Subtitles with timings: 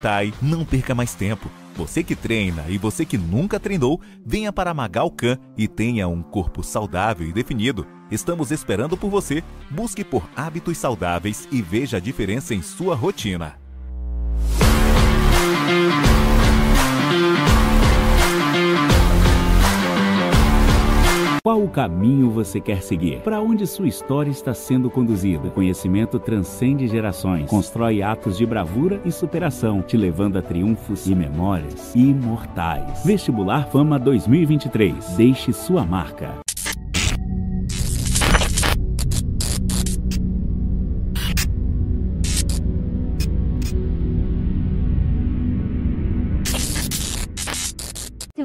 [0.00, 1.50] Tai, não perca mais tempo.
[1.74, 6.22] Você que treina e você que nunca treinou, venha para Magal Can e tenha um
[6.22, 7.84] corpo saudável e definido.
[8.08, 9.42] Estamos esperando por você.
[9.68, 13.58] Busque por hábitos saudáveis e veja a diferença em sua rotina.
[21.42, 23.20] Qual o caminho você quer seguir?
[23.20, 25.50] Para onde sua história está sendo conduzida?
[25.50, 31.94] Conhecimento transcende gerações, constrói atos de bravura e superação, te levando a triunfos e memórias
[31.94, 33.04] imortais.
[33.04, 35.16] Vestibular Fama 2023.
[35.16, 36.47] Deixe sua marca.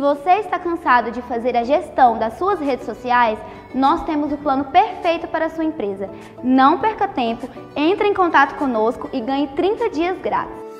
[0.03, 3.39] Você está cansado de fazer a gestão das suas redes sociais,
[3.73, 6.09] nós temos o plano perfeito para a sua empresa.
[6.43, 10.72] Não perca tempo, entre em contato conosco e ganhe 30 dias grátis.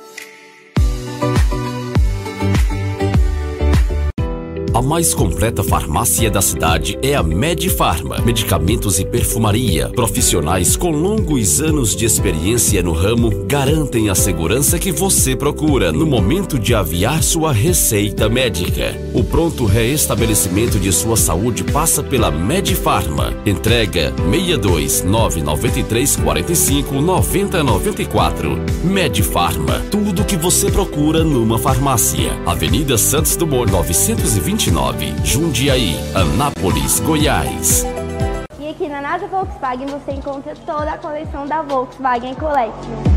[4.73, 8.17] A mais completa farmácia da cidade é a Medifarma.
[8.25, 9.89] Medicamentos e perfumaria.
[9.89, 16.07] Profissionais com longos anos de experiência no ramo garantem a segurança que você procura no
[16.07, 18.99] momento de aviar sua receita médica.
[19.13, 23.31] O pronto reestabelecimento de sua saúde passa pela Medifarma.
[23.45, 28.59] Entrega 62 993 45 90 94.
[28.83, 29.83] Medifarma.
[29.91, 32.31] Tudo o que você procura numa farmácia.
[32.43, 37.83] Avenida Santos Dumont 920 29, Jundiaí, Anápolis, Goiás.
[38.57, 43.13] E aqui na NASA Volkswagen você encontra toda a coleção da Volkswagen Collection.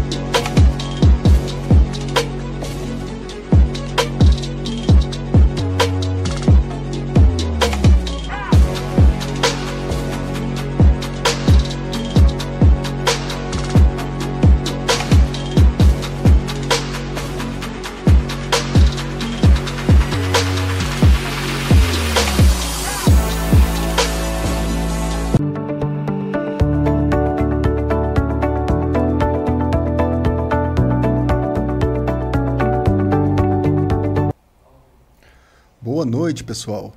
[36.27, 36.93] Noite, pessoal.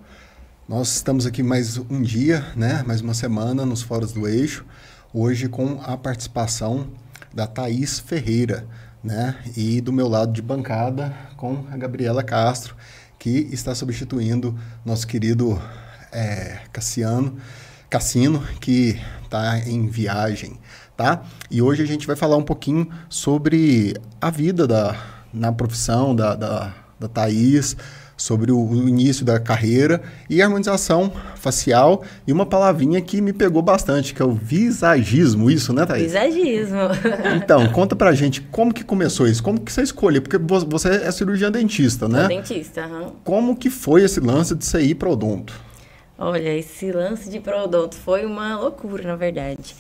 [0.68, 2.84] Nós estamos aqui mais um dia, né?
[2.88, 4.66] Mais uma semana nos Fóruns do Eixo.
[5.14, 6.88] Hoje com a participação
[7.32, 8.66] da Thaís Ferreira,
[9.04, 9.38] né?
[9.56, 12.76] E do meu lado de bancada com a Gabriela Castro,
[13.20, 15.62] que está substituindo nosso querido
[16.12, 17.38] é, Cassiano,
[17.88, 20.60] Cassino, que está em viagem,
[20.98, 21.22] tá?
[21.52, 25.00] E hoje a gente vai falar um pouquinho sobre a vida da,
[25.32, 27.78] na profissão da, da, da Thaís,
[28.20, 33.62] sobre o, o, início da carreira e harmonização facial e uma palavrinha que me pegou
[33.62, 36.04] bastante, que é o visagismo, isso, né, Thaís?
[36.04, 36.80] Visagismo.
[37.42, 41.12] Então, conta pra gente como que começou isso, como que você escolheu, porque você é
[41.12, 42.20] cirurgião dentista, né?
[42.20, 43.12] Sou dentista, uhum.
[43.24, 45.54] Como que foi esse lance de você ir para odonto?
[46.18, 49.76] Olha, esse lance de odonto foi uma loucura, na verdade.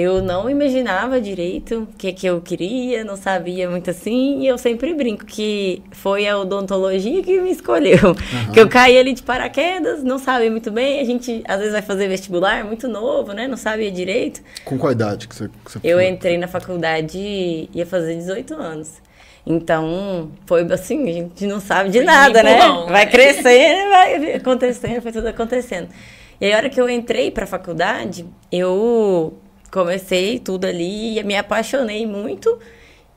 [0.00, 4.56] Eu não imaginava direito o que, que eu queria, não sabia muito assim, e eu
[4.56, 8.10] sempre brinco que foi a odontologia que me escolheu.
[8.10, 8.52] Uhum.
[8.52, 11.82] Que eu caí ali de paraquedas, não sabia muito bem, a gente às vezes vai
[11.82, 13.48] fazer vestibular, muito novo, né?
[13.48, 14.40] Não sabia direito.
[14.64, 16.08] Com qual idade que você, que você Eu foi?
[16.08, 19.02] entrei na faculdade, ia fazer 18 anos.
[19.44, 22.56] Então, foi assim, a gente não sabe de foi nada, né?
[22.60, 23.10] Bom, vai né?
[23.10, 25.88] crescendo, vai acontecendo, foi tudo acontecendo.
[26.40, 29.36] E aí, a hora que eu entrei para a faculdade, eu
[29.70, 32.58] comecei tudo ali e me apaixonei muito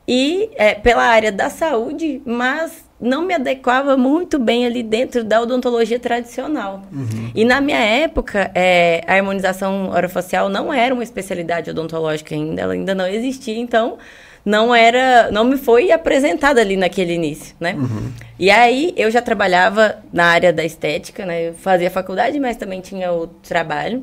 [0.06, 5.40] e é, pela área da saúde, mas não me adequava muito bem ali dentro da
[5.40, 6.82] odontologia tradicional.
[6.92, 7.30] Uhum.
[7.34, 12.72] E na minha época, é, a harmonização orofacial não era uma especialidade odontológica ainda, ela
[12.74, 13.98] ainda não existia, então
[14.44, 17.74] não era, não me foi apresentada ali naquele início, né?
[17.74, 18.12] Uhum.
[18.38, 21.48] E aí eu já trabalhava na área da estética, né?
[21.48, 24.02] Eu fazia faculdade, mas também tinha o trabalho.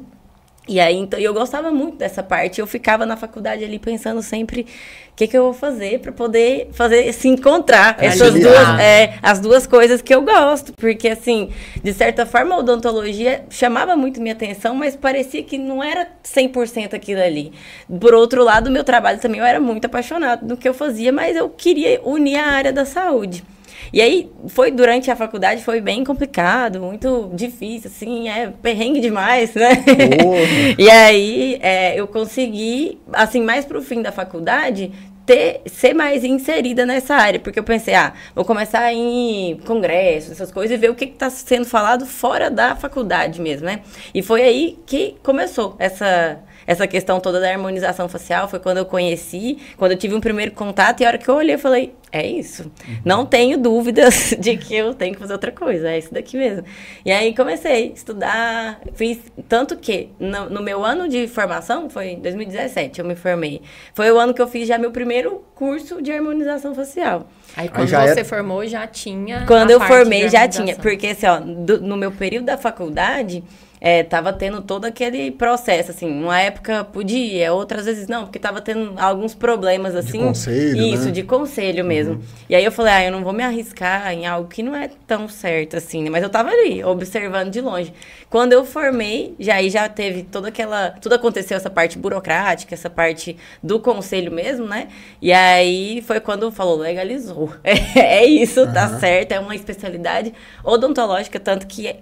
[0.69, 2.62] E aí, então, eu gostava muito dessa parte.
[2.62, 6.69] Eu ficava na faculdade ali pensando sempre o que, que eu vou fazer para poder
[6.74, 10.72] fazer se encontrar essas duas, é, as duas coisas que eu gosto.
[10.73, 11.49] Porque, assim,
[11.84, 16.94] de certa forma, a odontologia chamava muito minha atenção, mas parecia que não era 100%
[16.94, 17.52] aquilo ali.
[17.99, 21.11] Por outro lado, o meu trabalho também, eu era muito apaixonado no que eu fazia,
[21.11, 23.44] mas eu queria unir a área da saúde.
[23.91, 29.53] E aí, foi durante a faculdade, foi bem complicado, muito difícil, assim, é perrengue demais,
[29.53, 29.84] né?
[30.78, 34.91] e aí, é, eu consegui, assim, mais pro fim da faculdade,
[35.29, 40.52] ter, ser mais inserida nessa área, porque eu pensei, ah, vou começar em congressos, essas
[40.52, 43.82] coisas, e ver o que está sendo falado fora da faculdade mesmo, né?
[44.11, 46.40] E foi aí que começou essa
[46.70, 50.52] essa questão toda da harmonização facial foi quando eu conheci, quando eu tive um primeiro
[50.52, 52.72] contato, e a hora que eu olhei, eu falei, é isso.
[52.88, 52.98] Uhum.
[53.04, 56.64] Não tenho dúvidas de que eu tenho que fazer outra coisa, é isso daqui mesmo.
[57.04, 59.18] E aí comecei a estudar, fiz
[59.48, 63.64] tanto que no, no, meu ano de formação, foi em 2017, eu me formei.
[63.96, 67.28] Foi o ano que eu fiz já meu primeiro curso de harmonização facial.
[67.58, 68.24] Aí quando aí você é...
[68.24, 72.46] formou já tinha Quando eu formei já tinha, porque assim, ó, do, no meu período
[72.46, 73.44] da faculdade,
[73.81, 78.59] é, tava tendo todo aquele processo, assim, uma época podia, outras vezes não, porque tava
[78.59, 80.20] tendo alguns problemas, assim.
[80.20, 81.11] De conselho, Isso, né?
[81.11, 82.16] de conselho mesmo.
[82.16, 82.22] Uhum.
[82.49, 84.90] E aí eu falei, ah, eu não vou me arriscar em algo que não é
[85.08, 86.09] tão certo, assim, né?
[86.09, 87.93] Mas eu tava ali, observando de longe.
[88.29, 90.91] Quando eu formei, já aí já teve toda aquela...
[91.02, 94.90] Tudo aconteceu, essa parte burocrática, essa parte do conselho mesmo, né?
[95.22, 97.53] E aí foi quando falou, legalizou.
[97.70, 98.73] É, é isso, uhum.
[98.73, 100.34] tá certo, é uma especialidade
[100.64, 101.96] odontológica, tanto que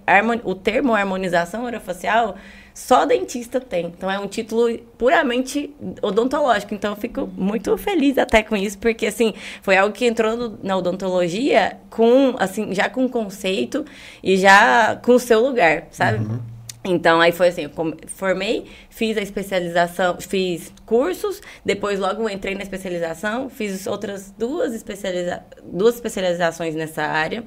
[0.43, 2.35] o termo harmonização orofacial
[2.73, 3.87] só dentista tem.
[3.87, 6.73] Então é um título puramente odontológico.
[6.73, 10.77] Então eu fico muito feliz até com isso, porque assim, foi algo que entrou na
[10.77, 13.85] odontologia com assim, já com conceito
[14.21, 16.19] e já com o seu lugar, sabe?
[16.25, 16.57] Uhum.
[16.85, 17.71] Então, aí foi assim, eu
[18.07, 25.43] formei, fiz a especialização, fiz cursos, depois logo entrei na especialização, fiz outras duas, especializa
[25.63, 27.43] duas especializações nessa área.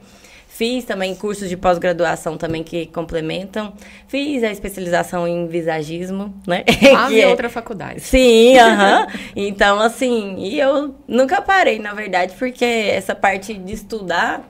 [0.53, 3.73] Fiz também cursos de pós-graduação também que complementam.
[4.09, 6.65] Fiz a especialização em visagismo, né?
[6.91, 7.29] Quase é...
[7.29, 8.01] outra faculdade.
[8.01, 9.03] Sim, aham.
[9.03, 9.21] Uh -huh.
[9.37, 14.45] então, assim, e eu nunca parei, na verdade, porque essa parte de estudar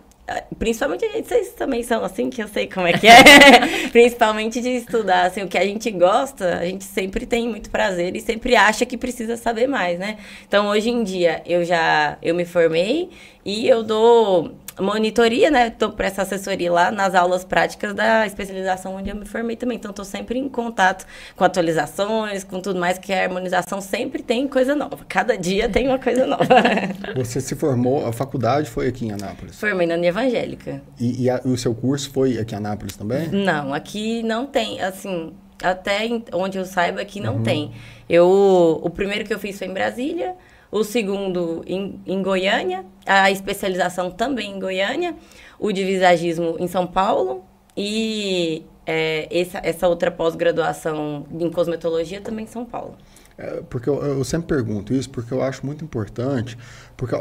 [0.58, 3.88] principalmente vocês também são assim, que eu sei como é que é.
[3.90, 8.14] principalmente de estudar, assim, o que a gente gosta, a gente sempre tem muito prazer
[8.14, 10.18] e sempre acha que precisa saber mais, né?
[10.46, 13.10] Então, hoje em dia, eu já, eu me formei
[13.44, 15.70] e eu dou monitoria, né?
[15.70, 19.76] Tô para essa assessoria lá nas aulas práticas da especialização onde eu me formei também.
[19.76, 21.06] Então, estou sempre em contato
[21.36, 24.98] com atualizações, com tudo mais, que a harmonização sempre tem coisa nova.
[25.08, 26.44] Cada dia tem uma coisa nova.
[27.16, 29.58] Você se formou, a faculdade foi aqui em Anápolis?
[29.58, 30.82] Formei na Evangélica.
[30.98, 33.28] E, e, a, o seu curso foi aqui em Anápolis também?
[33.28, 37.42] Não, aqui não tem, assim, até onde eu saiba aqui não uhum.
[37.42, 37.72] tem.
[38.08, 40.34] Eu, o primeiro que eu fiz foi em Brasília,
[40.70, 45.14] o segundo em, em Goiânia, a especialização também em Goiânia,
[45.58, 47.44] o de visagismo em São Paulo
[47.76, 52.96] e é, essa, essa outra pós-graduação em cosmetologia também em São Paulo.
[53.36, 56.58] É, porque eu, eu, sempre pergunto isso porque eu acho muito importante,
[56.96, 57.14] porque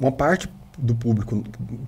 [0.00, 1.42] uma parte do público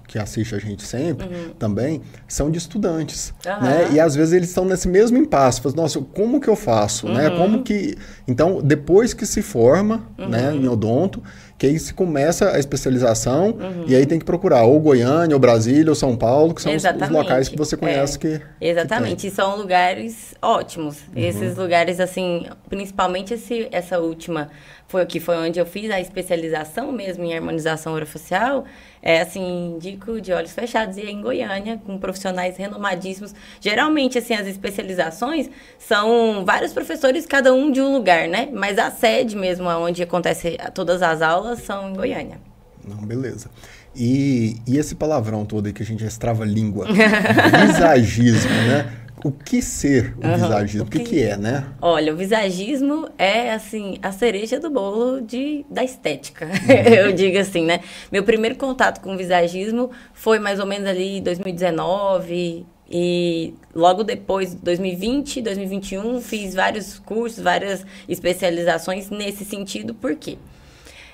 [0.06, 1.50] que assiste a gente sempre uhum.
[1.58, 3.62] também são de estudantes, uhum.
[3.62, 3.88] né?
[3.92, 7.28] E às vezes eles estão nesse mesmo impasse, faz, nossa, como que eu faço, né?
[7.28, 7.30] uhum.
[7.30, 7.36] né?
[7.36, 7.96] Como que
[8.26, 10.56] então depois que se forma, né, uhum.
[10.56, 11.22] em odonto,
[11.58, 13.84] que aí se começa a especialização uhum.
[13.86, 16.84] e aí tem que procurar ou Goiânia, ou Brasília, ou São Paulo, que são os,
[16.84, 18.20] os, locais que você conhece é.
[18.20, 20.98] que Exatamente, que e são lugares ótimos.
[21.14, 21.22] Uhum.
[21.22, 24.48] Esses lugares assim, principalmente esse, essa última
[24.88, 28.64] foi que foi onde eu fiz a especialização mesmo em harmonização orofacial,
[29.02, 33.34] é assim, indico de olhos fechados e é em Goiânia, com profissionais renomadíssimos.
[33.60, 35.48] Geralmente, assim, as especializações
[35.78, 38.48] são vários professores, cada um de um lugar, né?
[38.52, 42.40] Mas a sede mesmo, onde acontece todas as aulas, são em Goiânia.
[42.82, 43.50] Não, beleza.
[43.94, 46.86] E, e esse palavrão todo aí que a gente estrava língua,
[47.66, 49.07] visagismo, né?
[49.24, 50.34] O que ser o uhum.
[50.34, 50.86] visagismo?
[50.86, 51.66] O que, que, é, né?
[51.80, 56.72] Olha, o visagismo é, assim, a cereja do bolo de, da estética, uhum.
[56.92, 57.80] eu digo assim, né?
[58.10, 64.02] Meu primeiro contato com o visagismo foi mais ou menos ali em 2019, e logo
[64.02, 70.38] depois, 2020, 2021, fiz vários cursos, várias especializações nesse sentido, por quê?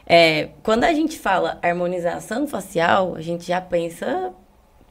[0.07, 4.33] É, quando a gente fala harmonização facial, a gente já pensa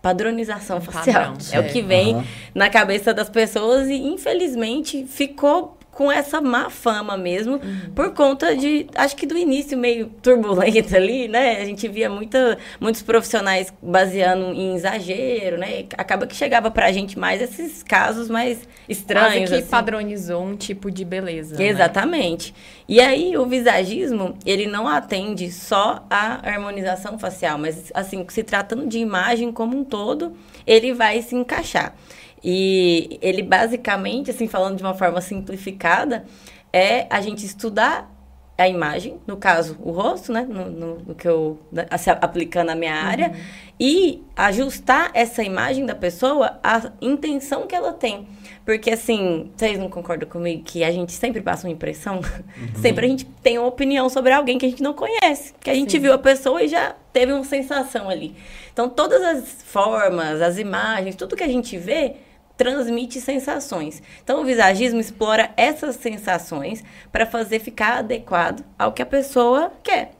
[0.03, 1.31] padronização facial.
[1.31, 2.23] Padrão, é, o que vem uhum.
[2.53, 7.93] na cabeça das pessoas e infelizmente ficou com essa má fama mesmo, uhum.
[7.93, 11.61] por conta de, acho que do início meio turbulento ali, né?
[11.61, 15.85] A gente via muita, muitos profissionais baseando em exagero, né?
[15.97, 19.33] Acaba que chegava pra gente mais esses casos mais estranhos.
[19.33, 19.69] Quase que assim.
[19.69, 21.55] padronizou um tipo de beleza.
[21.57, 21.67] Né?
[21.67, 22.51] Exatamente.
[22.51, 22.57] Né?
[22.87, 28.87] E aí, o visagismo, ele não atende só à harmonização facial, mas, assim, se tratando
[28.87, 30.33] de imagem como um todo,
[30.65, 31.95] ele vai se encaixar.
[32.43, 36.25] E ele basicamente, assim, falando de uma forma simplificada,
[36.71, 38.11] é a gente estudar
[38.57, 40.45] a imagem, no caso, o rosto, né?
[40.47, 41.87] No, no, no que eu né,
[42.21, 43.35] aplicando na minha área, uhum.
[43.79, 48.27] e ajustar essa imagem da pessoa à intenção que ela tem.
[48.63, 52.17] Porque, assim, vocês não concordam comigo que a gente sempre passa uma impressão?
[52.17, 52.81] Uhum.
[52.81, 55.53] Sempre a gente tem uma opinião sobre alguém que a gente não conhece.
[55.59, 55.99] Que a gente Sim.
[55.99, 58.35] viu a pessoa e já teve uma sensação ali.
[58.71, 62.15] Então, todas as formas, as imagens, tudo que a gente vê
[62.63, 64.01] transmite sensações.
[64.23, 70.11] Então, o visagismo explora essas sensações para fazer ficar adequado ao que a pessoa quer.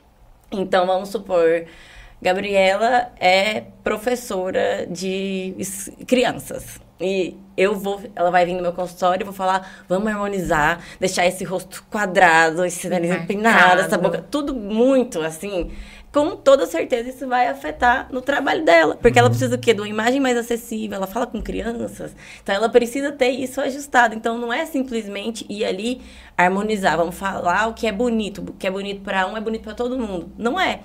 [0.52, 1.66] Então, vamos supor,
[2.22, 5.56] Gabriela é professora de
[6.06, 6.82] crianças.
[7.00, 11.26] E eu vou, ela vai vir no meu consultório e vou falar, vamos harmonizar, deixar
[11.26, 15.72] esse rosto quadrado, esse nariz empinado, essa boca, tudo muito assim.
[16.13, 19.25] Com toda certeza isso vai afetar no trabalho dela, porque uhum.
[19.25, 19.74] ela precisa o quê?
[19.74, 24.13] De uma imagem mais acessível, ela fala com crianças, então ela precisa ter isso ajustado.
[24.13, 26.01] Então não é simplesmente ir ali
[26.38, 29.63] harmonizar, vamos falar o que é bonito, o que é bonito para um é bonito
[29.63, 30.32] para todo mundo.
[30.38, 30.82] Não é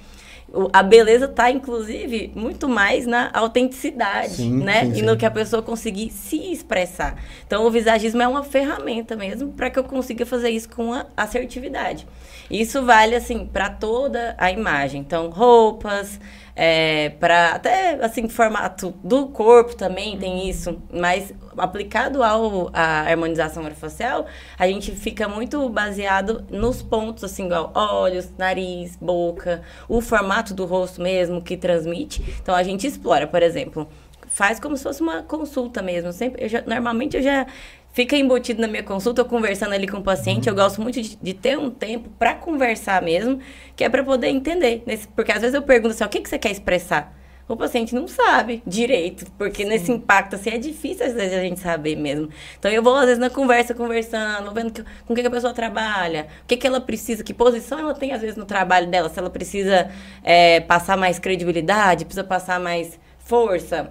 [0.72, 4.86] a beleza está, inclusive, muito mais na autenticidade, sim, né?
[4.86, 4.98] Sim.
[4.98, 7.16] E no que a pessoa conseguir se expressar.
[7.46, 12.06] Então, o visagismo é uma ferramenta mesmo para que eu consiga fazer isso com assertividade.
[12.50, 15.02] Isso vale, assim, para toda a imagem.
[15.02, 16.18] Então, roupas,
[16.60, 23.62] é, para até assim formato do corpo também tem isso, mas aplicado ao a harmonização
[23.62, 24.26] orofacial,
[24.58, 30.64] a gente fica muito baseado nos pontos assim, igual olhos, nariz, boca, o formato do
[30.64, 32.24] rosto mesmo que transmite.
[32.42, 33.88] Então a gente explora, por exemplo,
[34.26, 36.12] faz como se fosse uma consulta mesmo.
[36.12, 37.46] Sempre, eu já, normalmente eu já
[37.92, 40.48] fica embutido na minha consulta, eu conversando ali com o paciente.
[40.48, 43.40] Eu gosto muito de, de ter um tempo para conversar mesmo,
[43.74, 44.82] que é para poder entender.
[44.86, 47.16] Nesse, porque às vezes eu pergunto assim, o que, que você quer expressar?
[47.48, 49.70] O paciente não sabe direito, porque Sim.
[49.70, 52.28] nesse impacto assim é difícil às vezes a gente saber mesmo.
[52.58, 55.30] Então eu vou às vezes na conversa conversando, vendo que, com o que, que a
[55.30, 58.86] pessoa trabalha, o que, que ela precisa, que posição ela tem às vezes no trabalho
[58.88, 59.90] dela, se ela precisa
[60.22, 63.90] é, passar mais credibilidade, precisa passar mais força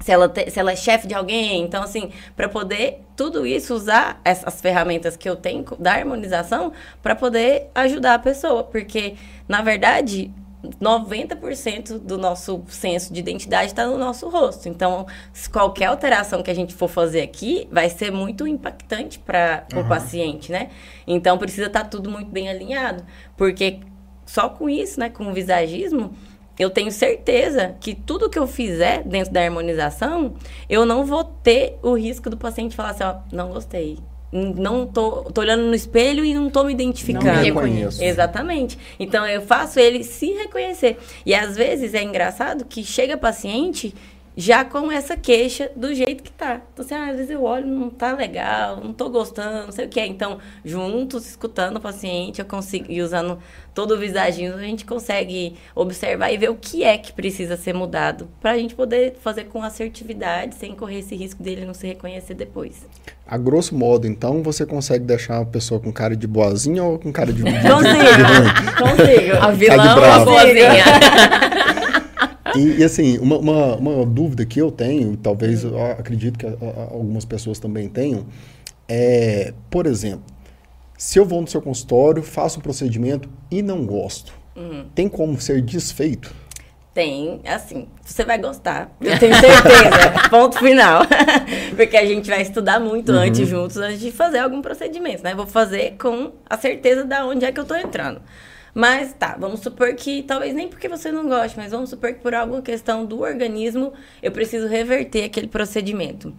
[0.00, 1.62] se ela, te, se ela é chefe de alguém.
[1.62, 7.14] Então, assim, para poder tudo isso, usar essas ferramentas que eu tenho da harmonização para
[7.14, 8.64] poder ajudar a pessoa.
[8.64, 9.14] Porque,
[9.48, 10.30] na verdade,
[10.80, 14.68] 90% do nosso senso de identidade está no nosso rosto.
[14.68, 15.06] Então,
[15.52, 19.88] qualquer alteração que a gente for fazer aqui vai ser muito impactante para o uhum.
[19.88, 20.70] paciente, né?
[21.06, 23.04] Então, precisa estar tá tudo muito bem alinhado.
[23.36, 23.80] Porque
[24.26, 26.12] só com isso, né, com o visagismo,
[26.58, 30.34] eu tenho certeza que tudo que eu fizer dentro da harmonização,
[30.68, 33.98] eu não vou ter o risco do paciente falar assim, ó, não gostei.
[34.30, 37.24] Não tô, tô olhando no espelho e não tô me identificando.
[37.24, 38.04] Não me reconheço.
[38.04, 38.78] Exatamente.
[39.00, 40.98] Então eu faço ele se reconhecer.
[41.24, 43.94] E às vezes é engraçado que chega paciente
[44.38, 46.62] já com essa queixa do jeito que tá.
[46.72, 49.86] Então, assim, ah, às vezes eu olho, não tá legal, não tô gostando, não sei
[49.86, 50.06] o que é.
[50.06, 53.40] Então, juntos, escutando o paciente, eu consigo, e usando
[53.74, 57.74] todo o visagismo, a gente consegue observar e ver o que é que precisa ser
[57.74, 61.88] mudado, para a gente poder fazer com assertividade, sem correr esse risco dele não se
[61.88, 62.86] reconhecer depois.
[63.26, 67.10] A grosso modo, então, você consegue deixar uma pessoa com cara de boazinha ou com
[67.10, 67.42] cara de...
[67.42, 67.66] consigo,
[68.78, 69.36] consigo.
[69.40, 71.78] A vilã ou a boazinha.
[72.56, 76.50] E, e, assim, uma, uma, uma, dúvida que eu tenho, talvez eu acredito que a,
[76.50, 78.26] a, algumas pessoas também tenham,
[78.88, 80.24] é, por exemplo,
[80.96, 84.86] se eu vou no seu consultório, faço um procedimento e não gosto, uhum.
[84.94, 86.34] tem como ser desfeito?
[86.92, 91.02] Tem, assim, você vai gostar, eu tenho certeza, ponto final.
[91.76, 93.18] Porque a gente vai estudar muito uhum.
[93.18, 95.32] antes juntos, antes de fazer algum procedimento, né?
[95.34, 98.20] Vou fazer com a certeza de onde é que eu tô entrando.
[98.78, 102.20] Mas tá, vamos supor que, talvez nem porque você não goste, mas vamos supor que
[102.20, 103.92] por alguma questão do organismo
[104.22, 106.32] eu preciso reverter aquele procedimento.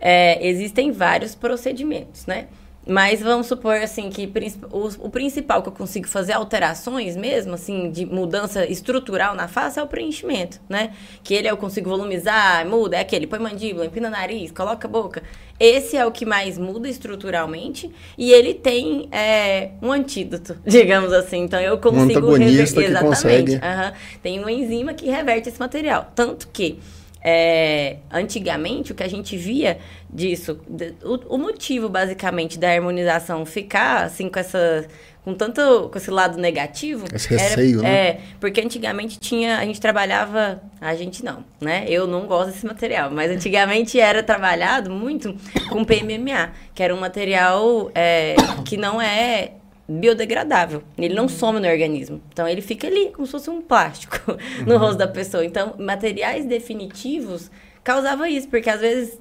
[0.00, 2.46] É, existem vários procedimentos, né?
[2.86, 4.30] Mas vamos supor, assim, que
[4.70, 9.78] o, o, principal que eu consigo fazer alterações mesmo, assim, de mudança estrutural na face
[9.78, 10.92] é o preenchimento, né?
[11.22, 15.22] Que ele eu consigo volumizar, muda, é aquele, põe mandíbula, empina nariz, coloca a boca.
[15.58, 21.38] Esse é o que mais muda estruturalmente e ele tem é, um antídoto, digamos assim.
[21.38, 22.34] Então eu consigo...
[22.34, 23.00] Um que Exatamente.
[23.00, 23.52] consegue...
[23.54, 23.92] Uhum.
[24.22, 26.10] Tem uma enzima que reverte esse material.
[26.14, 26.80] Tanto que
[27.26, 29.78] é, antigamente, o que a gente via
[30.12, 30.60] disso,
[31.02, 34.86] o, o, motivo basicamente da harmonização ficar assim com essa
[35.24, 38.08] com tanto com esse lado negativo, esse receio, era, né?
[38.08, 41.86] É, porque antigamente tinha, a gente trabalhava, a gente não, né?
[41.88, 45.34] Eu não gosto desse material, mas antigamente era trabalhado muito
[45.70, 49.52] com PMMA, que era um material é, que não é
[49.88, 50.82] biodegradável.
[50.96, 52.20] Ele não some no organismo.
[52.32, 54.16] Então ele fica ali como se fosse um plástico
[54.66, 54.78] no uhum.
[54.78, 55.44] rosto da pessoa.
[55.44, 57.50] Então, materiais definitivos
[57.82, 59.20] causava isso, porque às vezes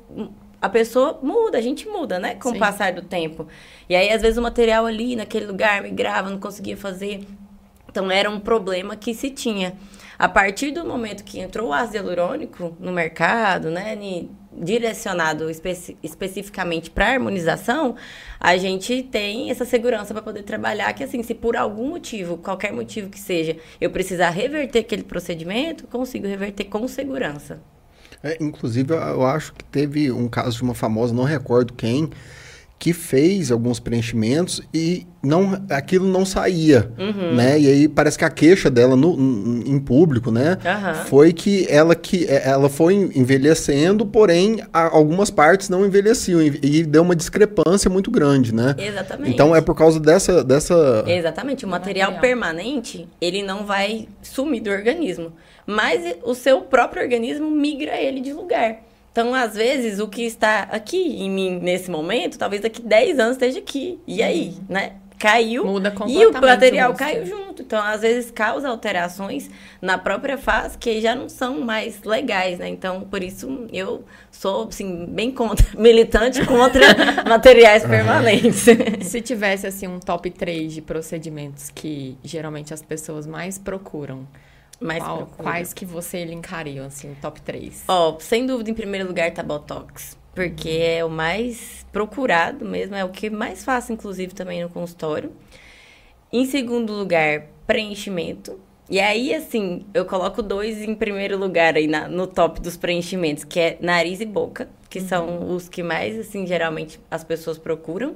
[0.62, 2.56] a pessoa muda, a gente muda, né, com Sim.
[2.56, 3.48] o passar do tempo.
[3.90, 7.26] E aí às vezes o material ali naquele lugar migrava, não conseguia fazer.
[7.90, 9.74] Então era um problema que se tinha.
[10.24, 13.94] A partir do momento que entrou o ácido hialurônico no mercado, né,
[14.54, 17.98] direcionado espe especificamente para harmonização,
[18.40, 22.72] a gente tem essa segurança para poder trabalhar que assim, se por algum motivo, qualquer
[22.72, 27.62] motivo que seja, eu precisar reverter aquele procedimento, consigo reverter com segurança.
[28.24, 32.10] É, inclusive, eu acho que teve um caso de uma famosa, não recordo quem,
[32.84, 37.34] que fez alguns preenchimentos e não, aquilo não saía, uhum.
[37.34, 37.58] né?
[37.58, 39.14] E aí parece que a queixa dela no,
[39.66, 40.58] em público, né?
[40.58, 41.06] Uhum.
[41.06, 46.84] Foi que ela, que é, ela foi envelhecendo, porém algumas partes não envelheciam e, e,
[46.84, 48.76] deu uma discrepância muito grande, né?
[48.78, 49.32] Exatamente.
[49.32, 50.44] Então é por causa dessa...
[50.44, 51.06] dessa...
[51.08, 51.64] Exatamente.
[51.64, 55.32] O material, material permanente, ele não vai sumir do organismo.
[55.66, 58.82] Mas o seu próprio organismo migra ele de lugar.
[59.14, 63.34] Então, às vezes, o que está aqui em mim nesse momento, talvez daqui 10 anos
[63.34, 64.00] esteja aqui.
[64.08, 64.66] E aí, uhum.
[64.68, 64.94] né?
[65.20, 67.62] Caiu Muda e o material caiu junto.
[67.62, 72.68] Então, às vezes, causa alterações na própria face que já não são mais legais, né?
[72.68, 76.84] Então, por isso, eu sou, assim, bem contra, militante contra
[77.30, 78.66] materiais permanentes.
[79.08, 84.28] Se tivesse, assim, um top 3 de procedimentos que geralmente as pessoas mais procuram,
[84.80, 87.86] mais Qual, quais que você linkaria, assim, top 3?
[87.88, 90.18] Ó, sem dúvida, em primeiro lugar tá Botox.
[90.34, 90.84] Porque uhum.
[90.84, 95.32] é o mais procurado mesmo, é o que mais faço, inclusive, também no consultório.
[96.32, 98.60] Em segundo lugar, preenchimento.
[98.90, 103.44] E aí, assim, eu coloco dois em primeiro lugar aí na, no top dos preenchimentos,
[103.44, 105.08] que é nariz e boca, que uhum.
[105.08, 108.16] são os que mais, assim, geralmente as pessoas procuram.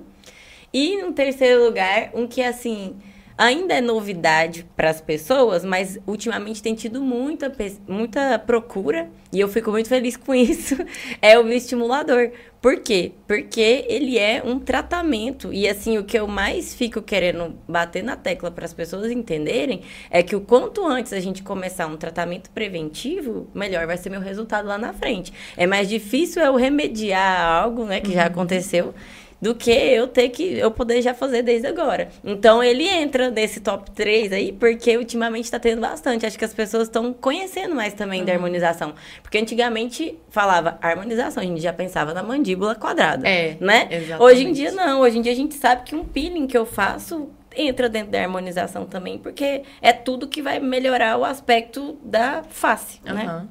[0.73, 2.95] E no terceiro lugar, um que, assim,
[3.37, 7.53] ainda é novidade para as pessoas, mas ultimamente tem tido muita,
[7.87, 10.75] muita procura e eu fico muito feliz com isso.
[11.21, 12.31] É o estimulador.
[12.59, 13.11] Por quê?
[13.27, 18.15] Porque ele é um tratamento e assim o que eu mais fico querendo bater na
[18.15, 22.49] tecla para as pessoas entenderem é que o quanto antes a gente começar um tratamento
[22.49, 25.31] preventivo, melhor vai ser meu resultado lá na frente.
[25.55, 28.27] É mais difícil eu remediar algo, né, que já uhum.
[28.27, 28.93] aconteceu
[29.41, 32.09] do que eu ter que eu poder já fazer desde agora.
[32.23, 36.25] Então ele entra nesse top 3 aí, porque ultimamente está tendo bastante.
[36.25, 38.25] Acho que as pessoas estão conhecendo mais também uhum.
[38.25, 38.93] da harmonização.
[39.21, 43.27] Porque antigamente falava harmonização, a gente já pensava na mandíbula quadrada.
[43.27, 43.57] É.
[43.59, 43.87] Né?
[43.91, 44.23] Exatamente.
[44.23, 45.01] Hoje em dia não.
[45.01, 48.21] Hoje em dia a gente sabe que um peeling que eu faço entra dentro da
[48.21, 53.13] harmonização também, porque é tudo que vai melhorar o aspecto da face, uhum.
[53.13, 53.47] né?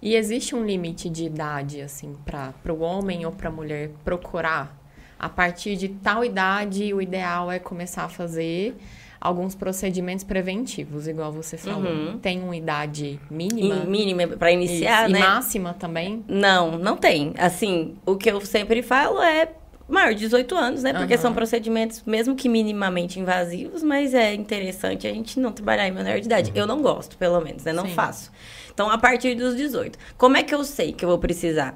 [0.00, 4.77] E existe um limite de idade, assim, para o homem ou para a mulher procurar
[5.18, 8.76] a partir de tal idade, o ideal é começar a fazer
[9.20, 11.90] alguns procedimentos preventivos, igual você falou.
[11.90, 12.18] Uhum.
[12.18, 13.84] Tem uma idade mínima?
[13.84, 15.18] mínima para iniciar, e, né?
[15.18, 16.24] E máxima também?
[16.28, 17.34] Não, não tem.
[17.36, 19.48] Assim, o que eu sempre falo é
[19.88, 20.92] maior de 18 anos, né?
[20.92, 21.20] Porque uhum.
[21.20, 26.20] são procedimentos, mesmo que minimamente invasivos, mas é interessante a gente não trabalhar em menor
[26.20, 26.52] de idade.
[26.54, 27.72] Eu não gosto, pelo menos, né?
[27.72, 27.94] Não Sim.
[27.94, 28.30] faço.
[28.72, 29.98] Então, a partir dos 18.
[30.16, 31.74] Como é que eu sei que eu vou precisar?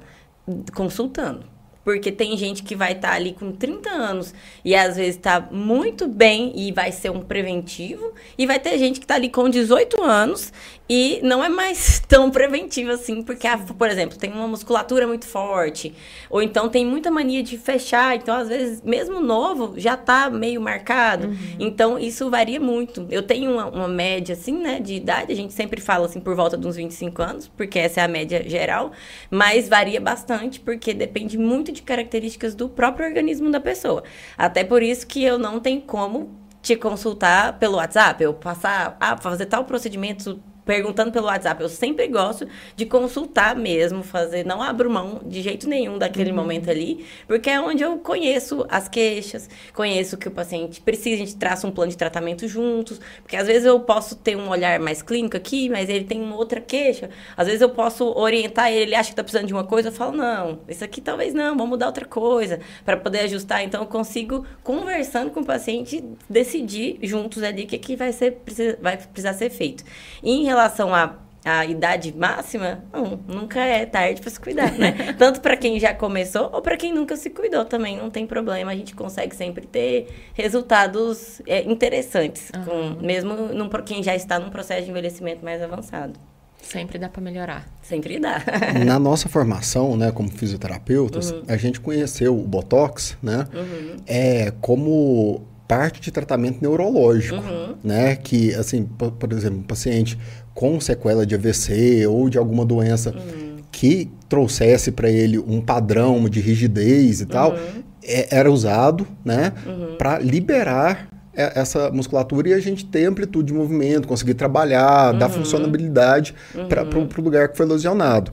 [0.73, 1.52] Consultando.
[1.83, 5.41] Porque tem gente que vai estar tá ali com 30 anos e às vezes está
[5.51, 8.13] muito bem e vai ser um preventivo.
[8.37, 10.51] E vai ter gente que está ali com 18 anos
[10.89, 15.25] e não é mais tão preventivo assim, porque, a, por exemplo, tem uma musculatura muito
[15.25, 15.93] forte.
[16.29, 18.15] Ou então tem muita mania de fechar.
[18.15, 21.27] Então, às vezes, mesmo novo, já está meio marcado.
[21.27, 21.37] Uhum.
[21.59, 23.07] Então, isso varia muito.
[23.09, 25.31] Eu tenho uma, uma, média, assim, né, de idade.
[25.31, 28.07] A gente sempre fala, assim, por volta de uns 25 anos, porque essa é a
[28.07, 28.91] média geral.
[29.31, 34.03] Mas varia bastante, porque depende muito de características do próprio organismo da pessoa.
[34.37, 39.17] Até por isso que eu não tenho como te consultar pelo WhatsApp, eu passar, ah,
[39.17, 41.61] fazer tal procedimento perguntando pelo WhatsApp.
[41.61, 46.37] Eu sempre gosto de consultar mesmo, fazer, não abro mão de jeito nenhum daquele uhum.
[46.37, 51.15] momento ali, porque é onde eu conheço as queixas, conheço o que o paciente precisa,
[51.15, 54.49] a gente traça um plano de tratamento juntos, porque às vezes eu posso ter um
[54.49, 57.09] olhar mais clínico aqui, mas ele tem uma outra queixa.
[57.35, 59.93] Às vezes eu posso orientar ele, ele acha que está precisando de uma coisa, eu
[59.93, 63.63] falo, não, isso aqui talvez não, vamos mudar outra coisa, para poder ajustar.
[63.63, 68.37] Então eu consigo, conversando com o paciente, decidir juntos ali o que, que vai, ser,
[68.81, 69.83] vai precisar ser feito.
[70.21, 75.13] E em relação à, à idade máxima, não, nunca é tarde para se cuidar, né?
[75.17, 78.71] Tanto para quem já começou ou para quem nunca se cuidou também, não tem problema.
[78.71, 82.95] A gente consegue sempre ter resultados é, interessantes, uhum.
[82.95, 86.19] com, mesmo para quem já está num processo de envelhecimento mais avançado.
[86.61, 87.67] Sempre dá para melhorar.
[87.81, 88.41] Sempre dá.
[88.85, 91.43] Na nossa formação, né, como fisioterapeutas, uhum.
[91.47, 93.97] a gente conheceu o Botox, né, uhum.
[94.07, 97.75] é como parte de tratamento neurológico, uhum.
[97.83, 100.17] né, que assim, por, por exemplo, um paciente
[100.53, 103.57] com sequela de AVC ou de alguma doença uhum.
[103.71, 107.83] que trouxesse para ele um padrão de rigidez e tal, uhum.
[108.03, 109.95] é, era usado, né, uhum.
[109.97, 115.33] para liberar essa musculatura e a gente ter amplitude de movimento, conseguir trabalhar, dar uhum.
[115.33, 116.35] funcionabilidade
[116.69, 117.07] para o uhum.
[117.17, 118.31] lugar que foi lesionado.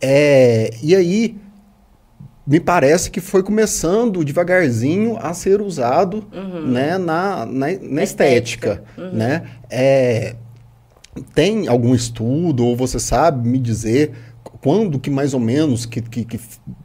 [0.00, 1.36] É, e aí,
[2.48, 6.24] me parece que foi começando devagarzinho a ser usado
[6.66, 8.02] né, na, na, na estética.
[8.02, 8.82] estética.
[9.12, 9.42] Né?
[9.68, 10.34] É,
[11.34, 14.12] tem algum estudo, ou você sabe me dizer
[14.62, 16.40] quando que mais ou menos, que, que, que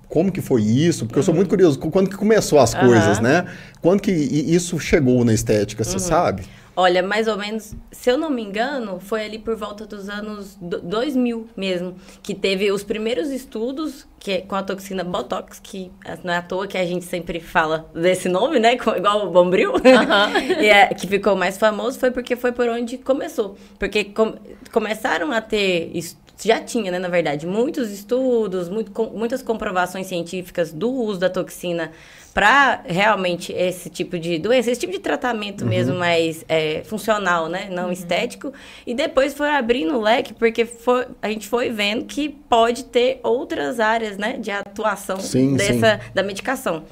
[0.09, 1.05] como que foi isso?
[1.05, 1.21] Porque uhum.
[1.21, 3.45] eu sou muito curioso, quando que começou as coisas, né?
[3.81, 5.99] Quando que isso chegou na estética, você uhum.
[5.99, 6.43] sabe?
[6.75, 10.57] Olha, mais ou menos, se eu não me engano, foi ali por volta dos anos
[10.59, 15.91] 2000 mesmo, que teve os primeiros estudos que, com a toxina Botox, que
[16.23, 18.73] não é à toa que a gente sempre fala desse nome, né?
[18.73, 19.79] Igual o Bombril, uhum.
[20.61, 23.55] e é, que ficou mais famoso, foi porque foi por onde começou.
[23.77, 24.33] Porque com,
[24.71, 25.91] começaram a ter
[26.41, 31.29] já tinha, né, na verdade, muitos estudos, muito, com, muitas comprovações científicas do uso da
[31.29, 31.91] toxina
[32.33, 35.69] para realmente esse tipo de doença, esse tipo de tratamento uhum.
[35.69, 37.67] mesmo mais é, funcional, né?
[37.69, 37.91] Não uhum.
[37.91, 38.51] estético.
[38.87, 43.19] E depois foi abrindo o leque, porque foi, a gente foi vendo que pode ter
[43.21, 44.37] outras áreas, né?
[44.37, 46.11] De atuação sim, dessa, sim.
[46.13, 46.83] da medicação.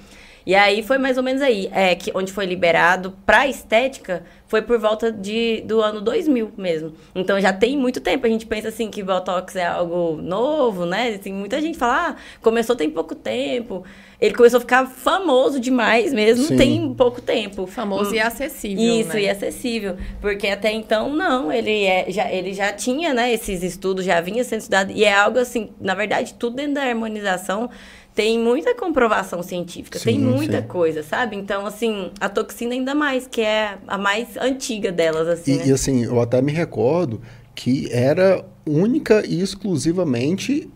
[0.45, 4.61] E aí foi mais ou menos aí, é, que, onde foi liberado para estética, foi
[4.61, 6.91] por volta de, do ano 2000 mesmo.
[7.15, 8.27] Então já tem muito tempo.
[8.27, 11.15] A gente pensa assim que Botox é algo novo, né?
[11.17, 13.85] Assim, muita gente fala, ah, começou tem pouco tempo.
[14.19, 16.57] Ele começou a ficar famoso demais mesmo, Sim.
[16.57, 17.65] tem pouco tempo.
[17.65, 18.15] Famoso hum.
[18.15, 18.83] e acessível.
[18.83, 19.21] Isso, né?
[19.21, 19.95] e acessível.
[20.19, 24.43] Porque até então, não, ele, é, já, ele já tinha, né, esses estudos, já vinha
[24.43, 24.91] sendo estudado.
[24.91, 27.69] E é algo assim, na verdade, tudo dentro da harmonização
[28.13, 30.67] tem muita comprovação científica, sim, tem muita sim.
[30.67, 31.35] coisa, sabe?
[31.35, 35.53] Então, assim, a toxina ainda mais, que é a mais antiga delas, assim.
[35.53, 35.67] E, né?
[35.67, 37.21] e assim, eu até me recordo
[37.55, 40.69] que era única e exclusivamente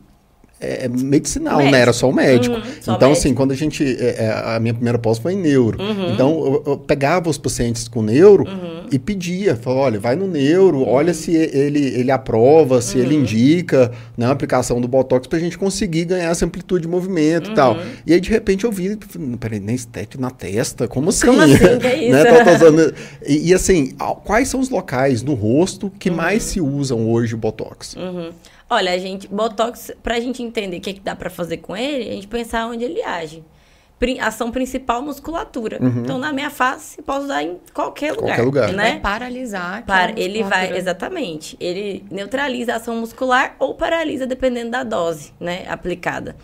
[0.65, 1.79] é, é, medicinal, né?
[1.79, 2.55] Era só o médico.
[2.55, 3.11] Uhum, só então, médico.
[3.11, 3.83] assim, quando a gente.
[3.83, 5.81] É, é, a minha primeira pós foi em neuro.
[5.81, 6.13] Uhum.
[6.13, 8.87] Então, eu, eu, pegava os pacientes com neuro uhum.
[8.91, 9.55] e pedia.
[9.55, 10.89] Falava, olha, vai no neuro, uhum.
[10.89, 13.21] olha se ele, ele aprova, se ele uhum.
[13.21, 17.53] indica né, a aplicação do Botox pra gente conseguir ganhar essa amplitude de movimento e
[17.53, 17.75] tal.
[17.75, 17.81] Uhum.
[18.05, 18.97] E aí, de repente, eu vi,
[19.39, 20.87] peraí, nem estético na testa?
[20.87, 21.27] Como assim?
[21.27, 21.55] Como assim?
[21.79, 22.11] Que é isso?
[22.11, 22.25] né?
[22.25, 22.93] tô, tô usando...
[23.25, 27.37] e, e, assim, quais são os locais no rosto que mais se usam hoje o
[27.37, 27.95] Botox?
[27.95, 28.31] Uhum.
[28.75, 31.77] Olha, a gente, Botox, pra gente entender o que, é que dá para fazer com
[31.77, 33.41] ele, a gente pensar onde ele age.
[34.19, 35.79] ação principal, musculatura.
[35.81, 36.01] Uhum.
[36.01, 38.35] Então, na minha face, posso usar em qualquer lugar.
[38.35, 38.73] Qualquer lugar.
[38.73, 38.91] Né?
[38.91, 39.85] Vai paralisar.
[39.85, 41.55] Para, ele vai, exatamente.
[41.57, 46.35] Ele neutraliza a ação muscular ou paralisa, dependendo da dose, né, aplicada.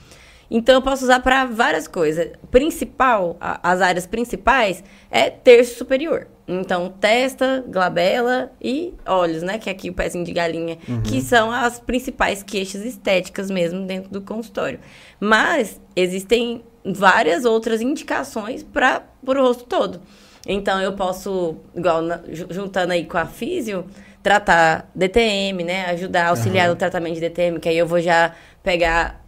[0.53, 2.27] Então, eu posso usar para várias coisas.
[2.51, 6.27] Principal, a, as áreas principais é terço superior.
[6.45, 9.57] Então, testa, glabela e olhos, né?
[9.57, 11.01] Que é aqui o pezinho de galinha, uhum.
[11.03, 14.77] que são as principais queixas estéticas mesmo dentro do consultório.
[15.21, 20.01] Mas existem várias outras indicações para o rosto todo.
[20.45, 23.85] Então, eu posso, igual na, juntando aí com a físio,
[24.21, 25.85] tratar DTM, né?
[25.91, 26.73] Ajudar, auxiliar uhum.
[26.73, 29.23] no tratamento de DTM, que aí eu vou já pegar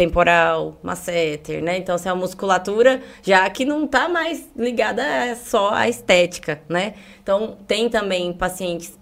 [0.00, 1.76] temporal, masseter, né?
[1.76, 5.02] Então, se é uma musculatura já que não tá mais ligada
[5.36, 6.94] só à estética, né?
[7.22, 8.98] Então, tem também pacientes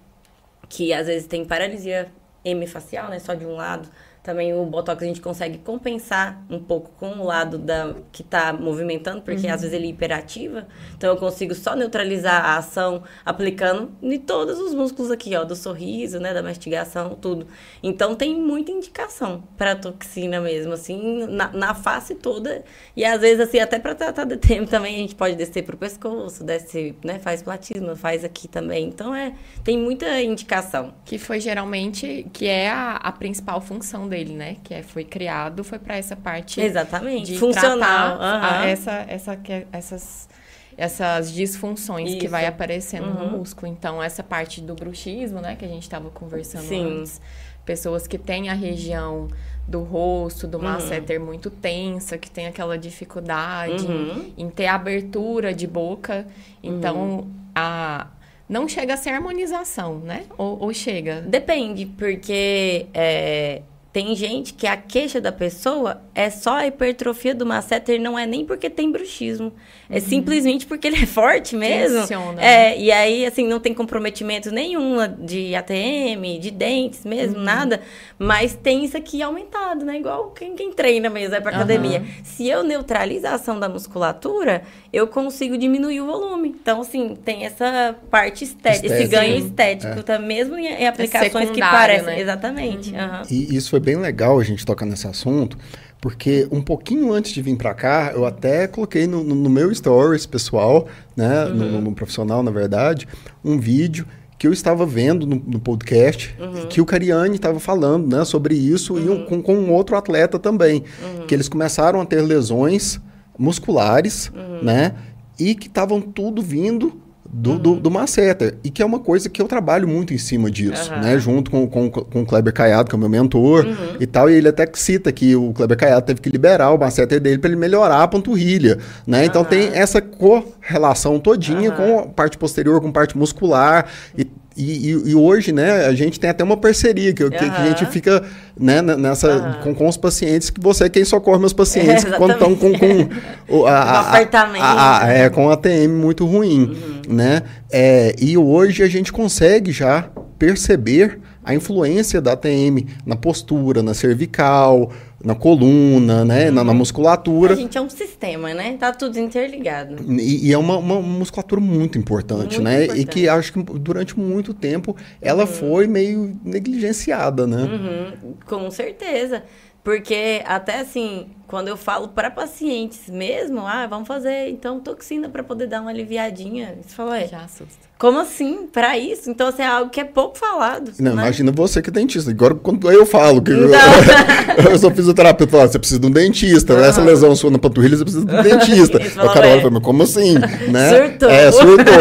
[0.69, 2.11] que às vezes tem paralisia
[2.45, 3.21] hemifacial, né?
[3.21, 3.89] Só de um lado
[4.29, 8.53] também o Botox a gente consegue compensar um pouco com o lado da, que está
[8.53, 9.55] movimentando, porque uhum.
[9.55, 10.69] às vezes ele é hiperativa.
[10.95, 15.57] Então eu consigo só neutralizar a ação aplicando em todos os músculos aqui, ó, do
[15.57, 17.47] sorriso, né, da mastigação, tudo.
[17.83, 22.63] Então tem muita indicação para toxina mesmo, assim, na, na, face toda.
[22.95, 25.79] E às vezes, assim, até para tratar de tempo também a gente pode descer pro
[25.79, 28.89] pescoço, desce, né, faz platismo, faz aqui também.
[28.89, 30.93] Então é, tem muita indicação.
[31.07, 34.57] Que foi geralmente, que é a, a principal função dele dele, né?
[34.63, 37.33] Que é, foi criado, foi para essa parte Exatamente.
[37.33, 39.39] de funcional, a, essa, essa,
[39.73, 40.29] essas
[40.77, 42.21] essas disfunções Isso.
[42.21, 43.31] que vai aparecendo uhum.
[43.31, 43.67] no músculo.
[43.67, 47.01] Então, essa parte do bruxismo, né, que a gente estava conversando Sim.
[47.01, 47.21] antes,
[47.65, 49.27] pessoas que têm a região
[49.67, 51.27] do rosto, do masseter uhum.
[51.27, 54.33] muito tensa, que tem aquela dificuldade uhum.
[54.37, 56.25] em, em, ter abertura de boca.
[56.63, 57.35] Então, uhum.
[57.57, 58.07] a,
[58.49, 60.27] não chega a ser harmonização, né?
[60.39, 61.21] Ou, ou chega?
[61.23, 63.63] Depende, porque é,
[63.99, 68.25] tem gente que a queixa da pessoa é só a hipertrofia do masseter, não é
[68.25, 69.53] nem porque tem bruxismo.
[69.91, 70.01] É uhum.
[70.01, 72.03] simplesmente porque ele é forte mesmo.
[72.03, 72.41] Funciona.
[72.41, 77.43] É, e aí, assim, não tem comprometimento nenhum de ATM, de dentes mesmo, uhum.
[77.43, 77.81] nada.
[78.17, 79.99] Mas tem isso aqui aumentado, né?
[79.99, 81.99] Igual quem, quem treina mesmo, vai pra academia.
[81.99, 82.07] Uhum.
[82.23, 86.51] Se eu neutralizo a ação da musculatura, eu consigo diminuir o volume.
[86.51, 90.03] Então, assim, tem essa parte estética, esse ganho estético, é.
[90.03, 90.19] tá?
[90.21, 92.07] mesmo em, em aplicações é que parecem.
[92.07, 92.21] Né?
[92.21, 92.93] Exatamente.
[92.93, 93.23] Uhum.
[93.29, 95.57] E isso foi bem legal a gente tocar nesse assunto
[95.99, 100.27] porque um pouquinho antes de vir para cá, eu até coloquei no, no, meu stories
[100.27, 101.55] pessoal, né, uhum.
[101.55, 103.09] no, no, profissional, na verdade,
[103.45, 104.07] um vídeo
[104.39, 106.67] que eu estava vendo no, no podcast, uhum.
[106.69, 109.01] que o Cariani estava falando, né, sobre isso uhum.
[109.01, 109.27] e um, uhum.
[109.27, 111.27] com, com um outro atleta também, uhum.
[111.27, 113.01] que eles começaram a ter lesões
[113.37, 114.63] musculares, uhum.
[114.63, 114.95] né,
[115.37, 117.59] e que estavam tudo vindo do, uhum.
[117.59, 118.57] do, do Masseter.
[118.65, 121.01] E que é uma coisa que eu trabalho muito em cima disso, uhum.
[121.01, 121.19] né?
[121.19, 123.97] Junto com, com, com o Kleber Caiado, que é o meu mentor uhum.
[124.01, 124.31] e tal.
[124.31, 127.51] E ele até cita que o Kleber Caiado teve que liberar o Masseter dele para
[127.51, 129.25] ele melhorar a panturrilha, né?
[129.25, 133.87] Então tem essa correlação todinha com a parte posterior, com parte muscular
[134.17, 134.27] e
[134.59, 137.31] e, e, e, hoje, né, a gente tem até uma parceria que, uhum.
[137.31, 138.25] que, que a gente fica
[138.59, 139.63] né, nessa, uhum.
[139.63, 142.73] com, com os pacientes, que você é quem socorre meus pacientes é, quando estão com,
[142.77, 144.19] com a, a,
[144.61, 146.77] a, a, é, com a TM muito ruim,
[147.09, 147.15] uhum.
[147.15, 147.43] né?
[147.71, 153.95] É, e hoje a gente consegue já perceber a influência da TM na postura, na
[153.95, 154.93] cervical,
[155.25, 156.49] na coluna, né?
[156.49, 156.55] Uhum.
[156.57, 157.55] Na, na, musculatura.
[157.55, 158.77] A gente é um sistema, né?
[158.79, 159.97] Tá tudo interligado.
[160.13, 162.85] E, e é uma, uma, musculatura muito importante, muito né?
[162.85, 163.01] Importante.
[163.01, 165.47] E que acho que durante muito tempo ela uhum.
[165.47, 167.63] foi meio negligenciada, né?
[167.63, 168.35] Uhum.
[168.45, 169.43] Com certeza.
[169.83, 175.43] Porque até assim, quando eu falo para pacientes mesmo, ah, vamos fazer então toxina para
[175.43, 176.77] poder dar uma aliviadinha.
[176.83, 177.27] Você fala, é.
[177.27, 177.89] Já assusta.
[177.99, 178.69] Como assim?
[178.73, 179.29] Para isso?
[179.29, 180.93] Então, assim, é algo que é pouco falado.
[181.01, 181.23] Não, né?
[181.23, 182.31] imagina você que é dentista.
[182.31, 183.67] Agora, quando eu falo que então...
[184.65, 186.75] eu, eu sou fisioterapeuta, eu falo, você precisa de um dentista.
[186.75, 186.85] Uhum.
[186.85, 188.99] Essa lesão sua na panturrilha, você precisa de um dentista.
[189.25, 190.35] o cara olha e fala, mas como assim?
[190.71, 190.89] né?
[190.91, 191.31] Surtou.
[191.31, 191.95] É, surtou.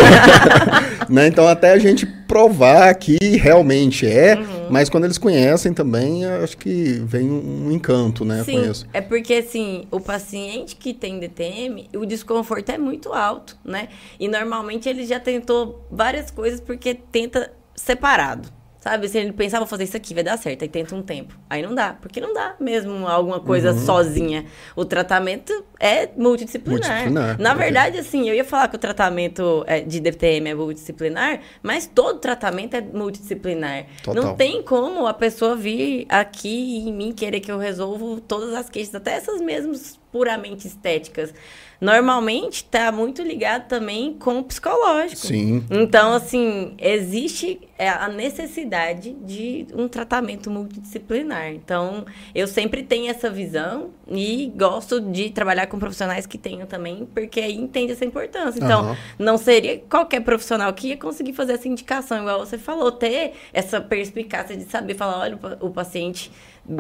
[1.10, 1.28] né?
[1.28, 4.57] Então, até a gente provar que realmente é, uhum.
[4.72, 8.86] Mas quando eles conhecem também, acho que vem um encanto, né, Sim, isso.
[8.94, 13.90] É porque, assim, o paciente que tem DTM, o desconforto é muito alto, né?
[14.20, 18.57] E normalmente ele já tentou várias coisas porque tenta separado.
[18.88, 19.10] Sabe?
[19.10, 20.62] Se ele pensar, vou fazer isso aqui, vai dar certo.
[20.62, 21.38] Aí tenta um tempo.
[21.50, 21.98] Aí não dá.
[22.00, 23.86] Porque não dá mesmo alguma coisa uhum.
[23.86, 24.46] sozinha.
[24.78, 27.10] O tratamento é multidisciplinar.
[27.10, 27.38] multidisciplinar.
[27.38, 31.86] Na verdade, assim, eu ia falar que o tratamento é, de DPM é multidisciplinar, mas
[31.86, 33.88] todo tratamento é multidisciplinar.
[34.02, 34.24] Total.
[34.24, 38.70] Não tem como a pessoa vir aqui em mim querer que eu resolva todas as
[38.70, 41.34] queixas, até essas mesmas puramente estéticas
[41.80, 45.28] normalmente está muito ligado também com o psicológico.
[45.28, 45.64] Sim.
[45.70, 51.50] Então, assim, existe é, a necessidade de um tratamento multidisciplinar.
[51.54, 57.08] Então, eu sempre tenho essa visão e gosto de trabalhar com profissionais que tenham também,
[57.14, 58.60] porque aí entende essa importância.
[58.64, 58.96] Então, uhum.
[59.20, 63.80] não seria qualquer profissional que ia conseguir fazer essa indicação, igual você falou, ter essa
[63.80, 66.32] perspicácia de saber falar, olha, o paciente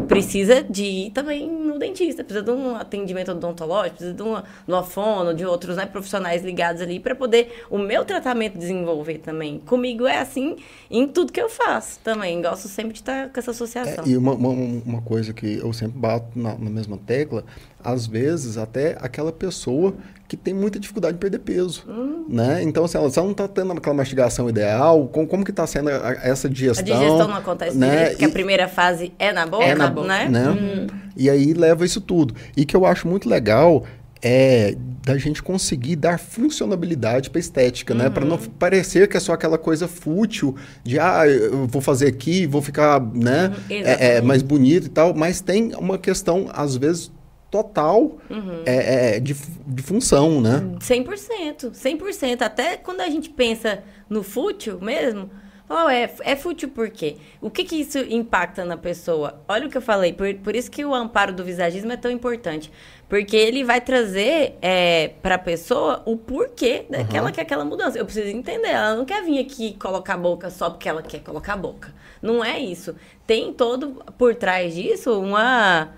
[0.07, 4.73] precisa de ir também no dentista, precisa de um atendimento odontológico, precisa de uma, de
[4.73, 9.59] uma fono, de outros né, profissionais ligados ali para poder o meu tratamento desenvolver também.
[9.59, 10.57] Comigo é assim
[10.91, 12.41] em tudo que eu faço também.
[12.41, 14.03] Gosto sempre de estar com essa associação.
[14.03, 17.45] É, e uma, uma, uma, coisa que eu sempre bato na, na mesma tecla,
[17.81, 19.93] às vezes até aquela pessoa
[20.27, 22.25] que tem muita dificuldade de perder peso, hum.
[22.27, 22.61] né?
[22.61, 26.17] Então, assim, ela, não está tendo aquela mastigação ideal, como, como que está sendo a,
[26.21, 26.95] essa digestão?
[26.95, 27.89] A digestão não acontece né?
[27.89, 30.27] direito, porque e, a primeira fase é na boca, é na boca, né?
[30.27, 30.49] né?
[30.49, 30.87] Hum.
[31.15, 32.35] E aí leva isso tudo.
[32.55, 33.85] E que eu acho muito legal
[34.21, 37.99] é da gente conseguir dar funcionabilidade para estética, uhum.
[37.99, 38.09] né?
[38.09, 42.45] Para não parecer que é só aquela coisa fútil de ah, eu vou fazer aqui,
[42.45, 43.75] vou ficar, né, uhum.
[43.85, 47.09] é, é, mais bonito e tal, mas tem uma questão às vezes
[47.49, 48.63] total uhum.
[48.65, 50.59] é, é, de, de função, né?
[50.79, 52.41] 100%, 100%.
[52.41, 55.29] Até quando a gente pensa no fútil mesmo,
[55.69, 57.17] oh, é, é fútil por quê?
[57.41, 59.41] O que, que isso impacta na pessoa?
[59.47, 62.11] Olha o que eu falei, por, por isso que o amparo do visagismo é tão
[62.11, 62.71] importante.
[63.07, 67.31] Porque ele vai trazer é, para a pessoa o porquê daquela uhum.
[67.31, 67.97] que é aquela mudança.
[67.97, 68.67] Eu preciso entender.
[68.67, 71.93] Ela não quer vir aqui colocar a boca só porque ela quer colocar a boca.
[72.21, 72.93] Não é isso.
[73.25, 75.93] Tem todo por trás disso uma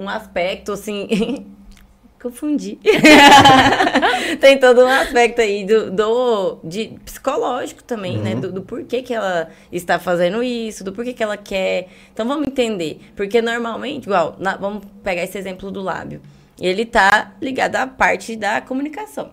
[0.00, 1.46] um aspecto assim.
[2.20, 2.78] Confundi.
[4.42, 8.34] Tem todo um aspecto aí do, do de psicológico também, né?
[8.34, 8.34] uhum.
[8.36, 8.40] né?
[8.42, 11.88] Do, do, porquê que ela está fazendo isso, do porquê que ela quer.
[12.12, 13.00] Então vamos entender.
[13.16, 16.20] Porque normalmente, igual, na, vamos pegar esse exemplo do lábio.
[16.60, 19.30] Ele tá ligado à parte da comunicação.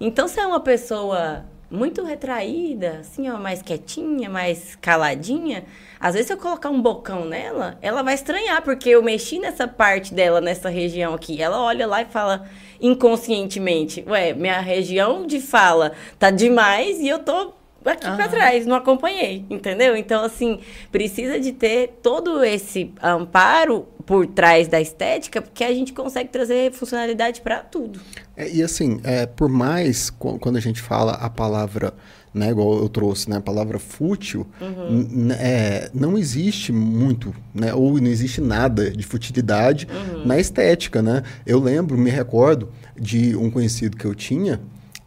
[0.00, 5.64] Então, se é uma pessoa muito retraída, assim, ó, mais quietinha, mais caladinha,
[6.00, 9.66] às vezes se eu colocar um bocão nela, ela vai estranhar, porque eu mexi nessa
[9.68, 11.42] parte dela, nessa região aqui.
[11.42, 12.48] Ela olha lá e fala
[12.80, 17.52] inconscientemente, ué, minha região de fala tá demais e eu tô
[17.84, 18.16] aqui uhum.
[18.16, 19.96] para trás, não acompanhei, entendeu?
[19.96, 20.60] Então, assim,
[20.90, 26.72] precisa de ter todo esse amparo por trás da estética, porque a gente consegue trazer
[26.72, 28.00] funcionalidade para tudo.
[28.34, 31.92] É, e assim, é, por mais quando a gente fala a palavra,
[32.32, 35.28] né, igual eu trouxe, né, a palavra fútil, uhum.
[35.32, 40.26] é, não existe muito, né, ou não existe nada de futilidade uhum.
[40.26, 41.22] na estética, né?
[41.44, 44.58] Eu lembro, me recordo de um conhecido que eu tinha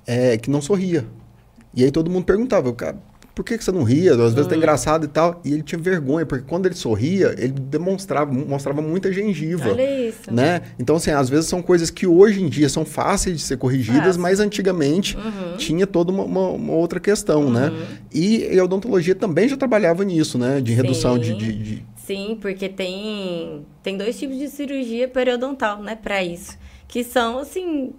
[0.06, 1.06] é, que não sorria.
[1.74, 2.98] E aí todo mundo perguntava, cara,
[3.34, 4.12] por que, que você não ria?
[4.12, 4.58] Às vezes tá hum.
[4.58, 5.42] engraçado e tal.
[5.44, 9.70] E ele tinha vergonha, porque quando ele sorria, ele demonstrava, mostrava muita gengiva.
[9.70, 10.32] Olha isso.
[10.32, 10.62] Né?
[10.78, 14.04] Então, assim, às vezes são coisas que hoje em dia são fáceis de ser corrigidas,
[14.04, 14.22] Fácil.
[14.22, 15.58] mas antigamente uhum.
[15.58, 17.70] tinha toda uma, uma, uma outra questão, né?
[17.70, 17.78] uhum.
[17.78, 17.88] né?
[18.14, 20.60] E, a odontologia também já trabalhava nisso, né?
[20.60, 21.86] De redução de, de, de...
[22.06, 26.58] Sim, porque tem, tem dois tipos de cirurgia periodontal, né, para isso.
[26.88, 27.94] Que são, assim,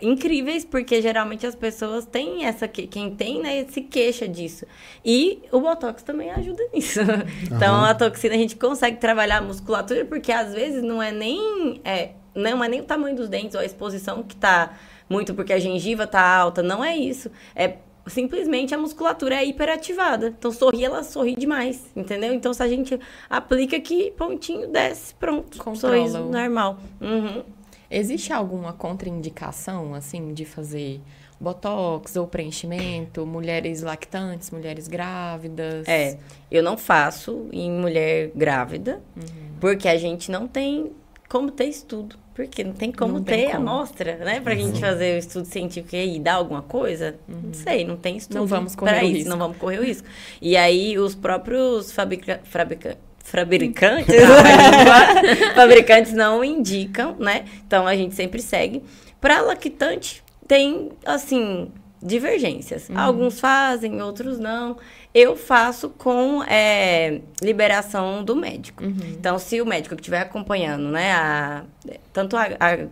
[0.00, 2.66] incríveis, porque geralmente as pessoas têm essa.
[2.68, 4.66] Quem tem, né, se queixa disso.
[5.04, 7.00] E o Botox também ajuda nisso.
[7.00, 7.54] Uhum.
[7.56, 11.80] Então, a toxina a gente consegue trabalhar a musculatura, porque às vezes não é nem.
[11.84, 14.76] É, não é nem o tamanho dos dentes ou a exposição que tá
[15.08, 16.62] muito porque a gengiva tá alta.
[16.62, 17.30] Não é isso.
[17.54, 20.34] É simplesmente a musculatura é hiperativada.
[20.38, 22.32] Então, sorrir, ela sorri demais, entendeu?
[22.32, 25.58] Então, se a gente aplica aqui, pontinho, desce, pronto.
[25.58, 26.78] Controla sorriso normal.
[27.00, 27.42] Uhum.
[27.90, 31.00] Existe alguma contraindicação, assim, de fazer
[31.40, 35.86] botox ou preenchimento, mulheres lactantes, mulheres grávidas?
[35.88, 36.18] É,
[36.50, 39.52] eu não faço em mulher grávida, uhum.
[39.60, 40.92] porque a gente não tem
[41.28, 42.16] como ter estudo.
[42.34, 43.68] Porque não tem como não ter tem como.
[43.68, 44.40] amostra, né?
[44.40, 44.60] Pra uhum.
[44.60, 47.16] gente fazer o estudo científico e dar alguma coisa.
[47.28, 47.40] Uhum.
[47.46, 48.38] Não sei, não tem estudo.
[48.38, 49.30] Não vamos correr o isso, risco.
[49.30, 50.06] Não vamos correr o risco.
[50.40, 52.96] E aí, os próprios fabrica fabrica
[53.30, 54.14] fabricantes,
[55.54, 57.44] fabricantes não indicam, né?
[57.66, 58.82] Então a gente sempre segue.
[59.20, 61.70] Para lactante tem assim
[62.02, 62.88] divergências.
[62.88, 62.98] Uhum.
[62.98, 64.76] Alguns fazem, outros não.
[65.14, 68.84] Eu faço com é, liberação do médico.
[68.84, 68.96] Uhum.
[69.18, 71.64] Então, se o médico que estiver acompanhando, né, a,
[72.12, 72.88] tanto a, a a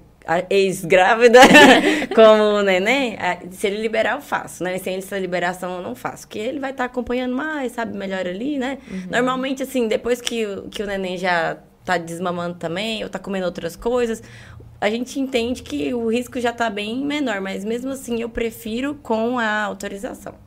[0.50, 1.40] ex-grávida
[2.14, 3.16] como o neném,
[3.50, 4.78] se ele liberar, eu faço, né?
[4.78, 6.26] Sem essa liberação, eu não faço.
[6.26, 8.78] Porque ele vai estar tá acompanhando mais, sabe, melhor ali, né?
[8.90, 9.06] Uhum.
[9.10, 13.76] Normalmente, assim, depois que, que o neném já tá desmamando também, ou tá comendo outras
[13.76, 14.22] coisas,
[14.80, 17.40] a gente entende que o risco já tá bem menor.
[17.40, 20.45] Mas mesmo assim, eu prefiro com a autorização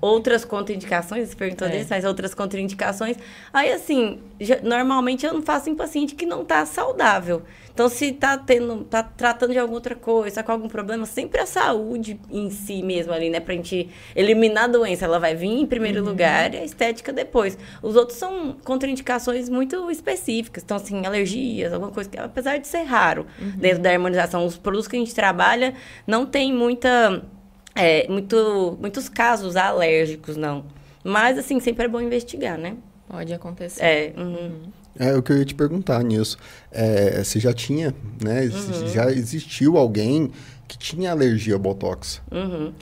[0.00, 1.70] outras contraindicações, você perguntou é.
[1.70, 3.16] desse, mas outras contraindicações.
[3.52, 7.42] Aí, assim, já, normalmente eu não faço em paciente que não está saudável.
[7.72, 11.40] Então, se está tendo, tá tratando de alguma outra coisa, tá com algum problema, sempre
[11.40, 13.40] a saúde em si mesmo ali, né?
[13.40, 15.06] Pra gente eliminar a doença.
[15.06, 16.10] Ela vai vir em primeiro uhum.
[16.10, 17.58] lugar e a estética depois.
[17.82, 20.62] Os outros são contraindicações muito específicas.
[20.62, 23.52] Então, assim, alergias, alguma coisa que, apesar de ser raro uhum.
[23.56, 25.74] dentro da harmonização, os produtos que a gente trabalha
[26.06, 27.24] não tem muita
[27.74, 30.64] é, muito, muitos casos alérgicos, não.
[31.02, 32.76] Mas, assim, sempre é bom investigar, né?
[33.08, 33.82] Pode acontecer.
[33.82, 34.72] É, uhum.
[34.98, 36.38] É o que eu ia te perguntar nisso.
[36.70, 38.42] É, se já tinha, né?
[38.42, 38.88] Uhum.
[38.88, 40.30] Já existiu alguém
[40.68, 42.22] que tinha alergia ao Botox?
[42.30, 42.72] Uhum.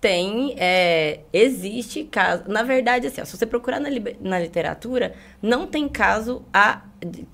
[0.00, 2.44] Tem, é, existe caso.
[2.48, 3.88] Na verdade, assim, ó, se você procurar na,
[4.20, 6.82] na literatura, não tem caso a,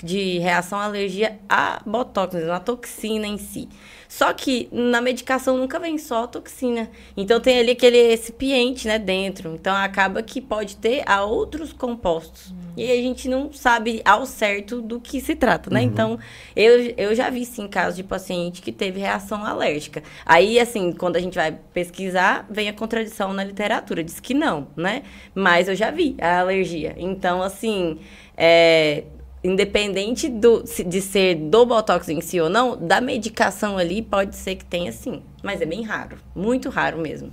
[0.02, 3.68] de reação à alergia a Botox, a toxina em si.
[4.16, 6.90] Só que na medicação nunca vem só toxina.
[7.14, 9.55] Então tem ali aquele recipiente, né, dentro.
[9.55, 12.50] Então acaba que pode ter a outros compostos.
[12.50, 12.57] Uhum.
[12.79, 15.81] E a gente não sabe ao certo do que se trata, né?
[15.81, 15.87] Uhum.
[15.87, 16.18] Então
[16.57, 20.02] eu, eu já vi sim casos de paciente que teve reação alérgica.
[20.24, 24.02] Aí, assim, quando a gente vai pesquisar, vem a contradição na literatura.
[24.02, 25.02] Diz que não, né?
[25.35, 26.94] Mas eu já vi a alergia.
[26.96, 27.98] Então, assim,
[28.35, 29.05] é,
[29.46, 34.56] independente do, de ser do Botox em si ou não, da medicação ali pode ser
[34.56, 35.22] que tenha sim.
[35.42, 37.32] Mas é bem raro, muito raro mesmo.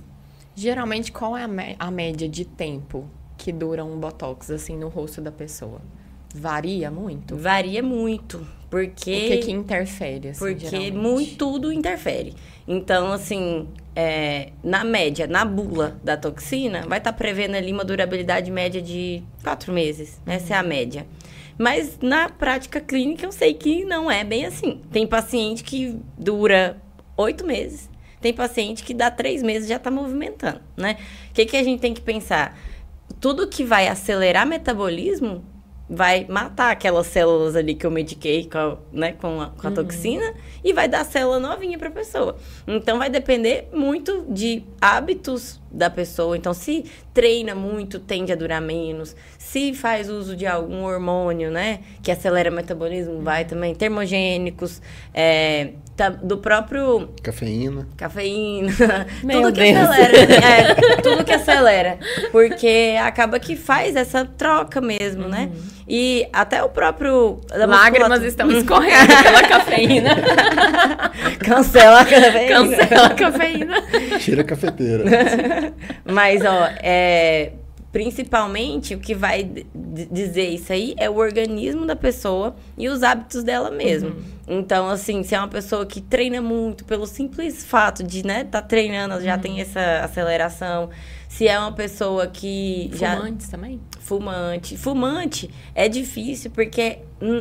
[0.54, 1.48] Geralmente, qual é a,
[1.86, 5.80] a média de tempo que dura um Botox, assim, no rosto da pessoa?
[6.34, 7.36] Varia muito?
[7.36, 9.12] Varia muito, porque...
[9.12, 12.34] O que que interfere, assim, Porque muito, tudo interfere.
[12.66, 17.84] Então, assim, é, na média, na bula da toxina, vai estar tá prevendo ali uma
[17.84, 20.20] durabilidade média de quatro meses.
[20.26, 21.06] Essa é a média.
[21.58, 24.80] Mas na prática clínica eu sei que não é bem assim.
[24.90, 26.82] Tem paciente que dura
[27.16, 27.88] oito meses,
[28.20, 30.96] tem paciente que dá três meses já está movimentando, né?
[31.30, 32.58] O que, que a gente tem que pensar?
[33.20, 35.44] Tudo que vai acelerar metabolismo
[35.88, 39.70] vai matar aquelas células ali que eu mediquei com a, né, com a, com a
[39.70, 39.76] uhum.
[39.76, 42.36] toxina e vai dar célula novinha para a pessoa.
[42.66, 46.36] Então vai depender muito de hábitos da pessoa.
[46.36, 49.14] Então, se treina muito, tende a durar menos.
[49.36, 53.74] Se faz uso de algum hormônio, né, que acelera o metabolismo, vai também.
[53.74, 54.80] Termogênicos,
[55.12, 55.72] é,
[56.22, 57.10] do próprio...
[57.22, 57.86] Cafeína.
[57.96, 58.72] Cafeína.
[59.30, 59.88] tudo que Deus.
[59.88, 60.34] acelera.
[60.34, 61.98] É, tudo que acelera.
[62.32, 65.50] Porque acaba que faz essa troca mesmo, né?
[65.52, 65.54] uhum.
[65.54, 65.74] né?
[65.88, 67.40] E até o próprio...
[67.52, 70.16] Lágrimas estão escorrendo pela cafeína.
[71.44, 72.48] Cancela a cafeína.
[72.48, 73.82] Cancela a cafeína.
[74.18, 75.04] Tira a cafeteira.
[76.04, 77.52] Mas, ó, é,
[77.94, 83.44] Principalmente, o que vai dizer isso aí é o organismo da pessoa e os hábitos
[83.44, 84.08] dela mesmo.
[84.08, 84.24] Uhum.
[84.48, 88.60] Então, assim, se é uma pessoa que treina muito, pelo simples fato de, né, tá
[88.60, 89.40] treinando, já uhum.
[89.40, 90.90] tem essa aceleração.
[91.28, 93.16] Se é uma pessoa que Fumantes já...
[93.16, 93.80] Fumantes também?
[94.00, 94.76] Fumante.
[94.76, 96.98] Fumante é difícil porque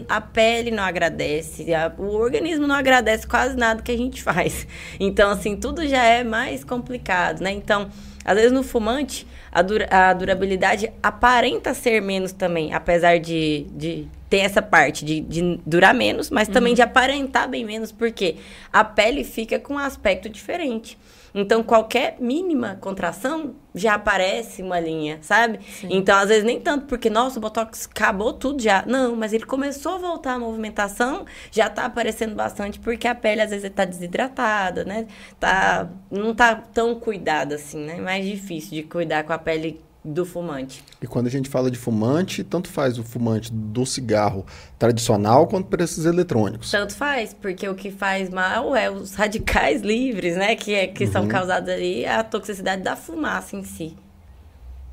[0.08, 4.68] a pele não agradece, a, o organismo não agradece quase nada que a gente faz.
[5.00, 7.52] Então, assim, tudo já é mais complicado, né?
[7.52, 7.90] Então,
[8.24, 14.08] às vezes no fumante, a, dura, a durabilidade aparenta ser menos também, apesar de, de
[14.30, 16.54] ter essa parte de, de durar menos, mas uhum.
[16.54, 18.38] também de aparentar bem menos, porque
[18.72, 20.98] a pele fica com um aspecto diferente.
[21.34, 25.60] Então, qualquer mínima contração já aparece uma linha, sabe?
[25.64, 25.88] Sim.
[25.90, 28.84] Então, às vezes, nem tanto porque, nossa, o Botox acabou tudo já.
[28.86, 33.42] Não, mas ele começou a voltar a movimentação, já tá aparecendo bastante, porque a pele,
[33.42, 35.08] às vezes, tá desidratada, né?
[35.40, 37.96] Tá, não tá tão cuidada assim, né?
[37.96, 40.84] Mais difícil de cuidar com a pele do fumante.
[41.02, 44.46] E quando a gente fala de fumante, tanto faz o fumante do cigarro
[44.78, 46.70] tradicional quanto para esses eletrônicos.
[46.70, 50.56] Tanto faz, porque o que faz mal é os radicais livres, né?
[50.56, 51.12] Que, é, que uhum.
[51.12, 53.96] são causados ali, a toxicidade da fumaça em si.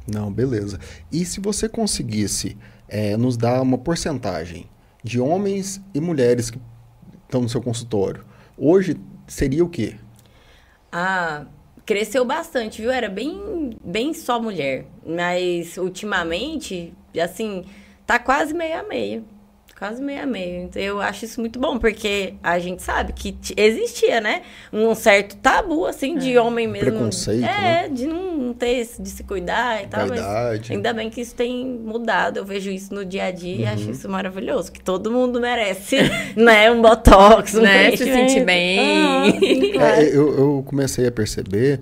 [0.06, 0.78] Não, beleza.
[1.10, 2.56] E se você conseguisse
[2.88, 4.68] é, nos dar uma porcentagem
[5.02, 6.60] de homens e mulheres que
[7.24, 8.24] estão no seu consultório,
[8.56, 8.96] hoje
[9.26, 9.96] seria o quê?
[10.92, 11.46] Ah,
[11.90, 12.92] cresceu bastante, viu?
[12.92, 14.84] Era bem, bem só mulher.
[15.04, 17.64] Mas ultimamente, assim,
[18.06, 19.24] tá quase meio a meio.
[19.80, 20.64] Quase meio a meio.
[20.64, 24.42] Então, eu acho isso muito bom, porque a gente sabe que existia, né?
[24.70, 26.40] Um certo tabu, assim, de é.
[26.40, 26.90] homem mesmo.
[26.90, 27.88] Preconceito, É, né?
[27.88, 30.06] de não ter, de se cuidar e tal.
[30.06, 30.20] Mas
[30.70, 32.36] ainda bem que isso tem mudado.
[32.36, 33.60] Eu vejo isso no dia a dia uhum.
[33.62, 34.70] e acho isso maravilhoso.
[34.70, 35.96] Que todo mundo merece,
[36.36, 36.70] né?
[36.70, 37.96] Um botox, um né?
[37.96, 38.78] Se sentir bem.
[38.78, 40.02] Ah, sim, claro.
[40.02, 41.80] é, eu, eu comecei a perceber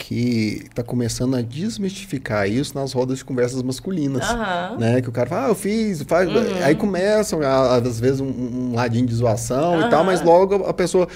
[0.00, 4.78] que está começando a desmistificar isso nas rodas de conversas masculinas, uhum.
[4.78, 5.02] né?
[5.02, 6.26] Que o cara fala, ah, eu fiz, faz...
[6.26, 6.64] Uhum.
[6.64, 9.86] aí começam às vezes um, um ladinho de zoação uhum.
[9.86, 11.06] e tal, mas logo a pessoa,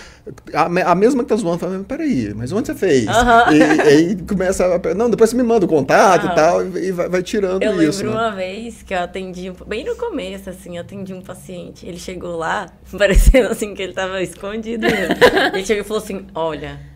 [0.53, 3.07] a, a mesma que tá zoando, fala, peraí, mas onde você fez?
[3.07, 7.09] E, aí começa, a, não, depois você me manda o contato e tal, e vai,
[7.09, 8.03] vai tirando eu isso.
[8.03, 8.28] Eu lembro né?
[8.28, 12.37] uma vez que eu atendi, bem no começo, assim, eu atendi um paciente, ele chegou
[12.37, 12.66] lá,
[12.97, 16.93] parecendo assim que ele tava escondido, ele chegou e falou assim, olha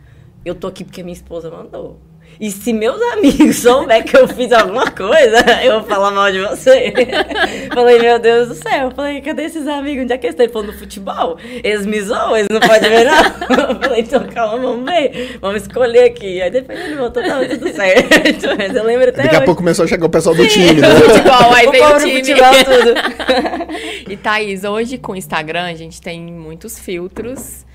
[0.48, 1.98] eu tô aqui porque minha esposa mandou.
[2.40, 6.40] E se meus amigos souber que eu fiz alguma coisa, eu vou falar mal de
[6.40, 6.92] você.
[7.74, 8.92] falei, meu Deus do céu.
[8.94, 10.04] Falei, cadê esses amigos?
[10.04, 10.44] Onde é que eles estão?
[10.44, 11.38] Ele falou, no futebol.
[11.64, 13.74] Eles me zoam, eles não podem ver não.
[13.82, 15.38] falei, então calma, vamos ver.
[15.40, 16.40] Vamos escolher aqui.
[16.40, 18.56] Aí depois ele voltou, tava tudo certo.
[18.56, 19.42] Mas eu lembro até Daqui hoje.
[19.42, 20.88] a pouco começou a chegar o pessoal do time, né?
[20.88, 22.18] futebol, aí o veio o time.
[22.18, 24.12] Futebol, tudo.
[24.12, 27.66] e Thaís, hoje com o Instagram a gente tem muitos filtros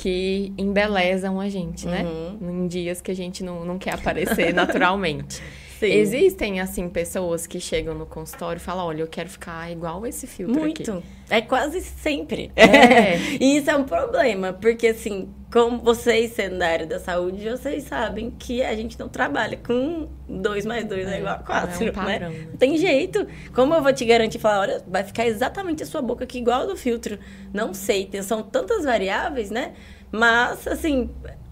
[0.00, 2.04] que embelezam a gente, né?
[2.04, 2.64] Uhum.
[2.64, 5.42] Em dias que a gente não, não quer aparecer naturalmente.
[5.80, 5.94] Sim.
[5.94, 10.26] Existem, assim, pessoas que chegam no consultório e falam, olha, eu quero ficar igual esse
[10.26, 10.92] filtro Muito.
[10.92, 11.02] Aqui.
[11.30, 12.52] É quase sempre.
[12.54, 13.16] É.
[13.40, 17.84] e isso é um problema, porque, assim, como vocês sendo da área da saúde, vocês
[17.84, 21.86] sabem que a gente não trabalha com 2 mais 2 é, é, igual a 4,
[21.86, 22.46] é um né?
[22.50, 23.26] Não tem jeito.
[23.54, 26.60] Como eu vou te garantir, falar, olha, vai ficar exatamente a sua boca aqui igual
[26.60, 27.18] a do filtro?
[27.54, 29.72] Não sei, são tantas variáveis, né?
[30.12, 31.08] Mas, assim,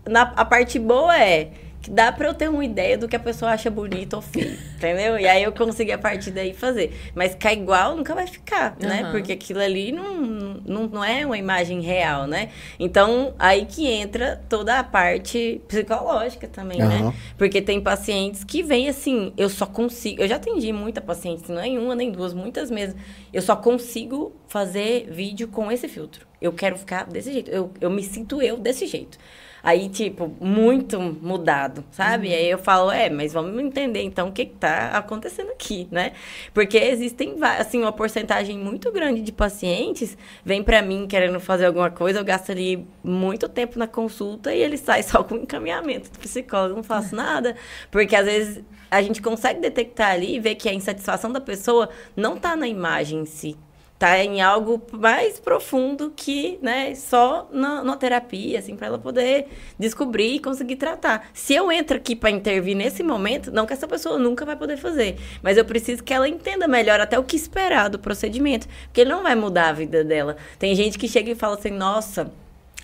[0.06, 1.50] na, a parte boa é
[1.80, 4.58] que dá para eu ter uma ideia do que a pessoa acha bonito ou feio,
[4.76, 5.18] entendeu?
[5.18, 6.92] E aí eu consegui a partir daí fazer.
[7.14, 8.88] Mas ficar igual nunca vai ficar, uhum.
[8.88, 9.08] né?
[9.10, 12.50] Porque aquilo ali não, não, não é uma imagem real, né?
[12.78, 16.88] Então, aí que entra toda a parte psicológica também, uhum.
[16.88, 17.14] né?
[17.36, 20.22] Porque tem pacientes que vêm assim, eu só consigo...
[20.22, 22.98] Eu já atendi muita paciente, não é uma nem duas, muitas mesmo.
[23.32, 26.26] Eu só consigo fazer vídeo com esse filtro.
[26.40, 27.50] Eu quero ficar desse jeito.
[27.50, 29.18] Eu, eu me sinto eu desse jeito.
[29.62, 32.28] Aí, tipo, muito mudado, sabe?
[32.28, 32.34] Uhum.
[32.34, 36.12] Aí eu falo, é, mas vamos entender então o que, que tá acontecendo aqui, né?
[36.54, 41.90] Porque existem, assim, uma porcentagem muito grande de pacientes vem para mim querendo fazer alguma
[41.90, 46.18] coisa, eu gasto ali muito tempo na consulta e ele sai só com encaminhamento do
[46.18, 47.56] psicólogo, não faço nada,
[47.90, 51.88] porque às vezes a gente consegue detectar ali e ver que a insatisfação da pessoa
[52.16, 53.56] não tá na imagem em si,
[53.98, 59.48] tá em algo mais profundo que, né, só na, na terapia, assim, para ela poder
[59.78, 61.28] descobrir e conseguir tratar.
[61.34, 64.76] Se eu entro aqui para intervir nesse momento, não que essa pessoa nunca vai poder
[64.76, 69.00] fazer, mas eu preciso que ela entenda melhor até o que esperar do procedimento, porque
[69.00, 70.36] ele não vai mudar a vida dela.
[70.58, 72.30] Tem gente que chega e fala assim: "Nossa,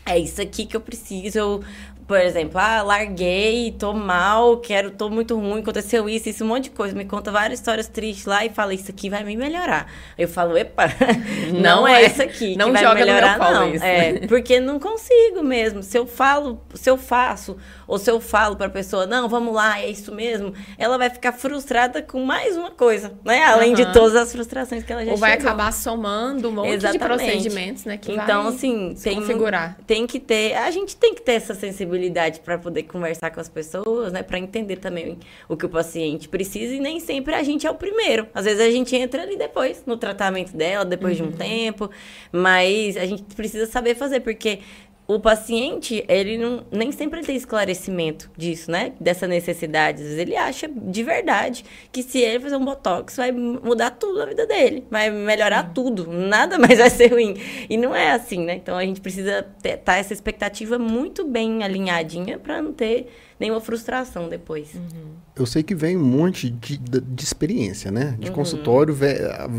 [0.07, 1.65] é isso aqui que eu preciso, eu
[2.07, 6.65] por exemplo, ah, larguei, tô mal, quero, tô muito ruim, aconteceu isso, isso, um monte
[6.65, 6.95] de coisa.
[6.95, 9.91] Me conta várias histórias tristes lá e fala, isso aqui vai me melhorar.
[10.19, 10.85] Eu falo, epa,
[11.51, 13.75] não, não é, é isso aqui não que joga vai melhorar, no meu não.
[13.75, 13.85] Isso.
[13.85, 15.83] É, porque não consigo mesmo.
[15.83, 19.81] Se eu falo, se eu faço, ou se eu falo pra pessoa, não, vamos lá,
[19.81, 23.45] é isso mesmo, ela vai ficar frustrada com mais uma coisa, né?
[23.45, 23.77] Além uhum.
[23.77, 25.49] de todas as frustrações que ela já Ou vai chegou.
[25.49, 27.01] acabar somando um monte Exatamente.
[27.01, 27.97] de procedimentos, né?
[27.97, 29.79] Que então, assim, tem, configurar.
[29.87, 31.94] tem que ter, a gente tem que ter essa sensibilidade
[32.41, 34.23] para poder conversar com as pessoas, né?
[34.23, 35.19] Para entender também
[35.49, 38.27] o que o paciente precisa e nem sempre a gente é o primeiro.
[38.35, 41.29] Às vezes a gente entra ali depois no tratamento dela, depois uhum.
[41.29, 41.39] de um uhum.
[41.39, 41.91] tempo,
[42.33, 44.61] mas a gente precisa saber fazer porque
[45.07, 48.95] o paciente, ele não, nem sempre tem esclarecimento disso, né?
[48.99, 50.01] Dessa necessidade.
[50.01, 54.19] Às vezes ele acha de verdade que se ele fazer um botox vai mudar tudo
[54.19, 57.37] na vida dele, vai melhorar tudo, nada mais vai ser ruim.
[57.69, 58.55] E não é assim, né?
[58.55, 63.61] Então a gente precisa estar tá essa expectativa muito bem alinhadinha para não ter nenhuma
[63.61, 64.75] frustração depois.
[64.75, 65.24] Uhum.
[65.37, 68.17] Eu sei que vem um monte de, de, de experiência, né?
[68.21, 68.35] De uhum.
[68.35, 68.97] consultório,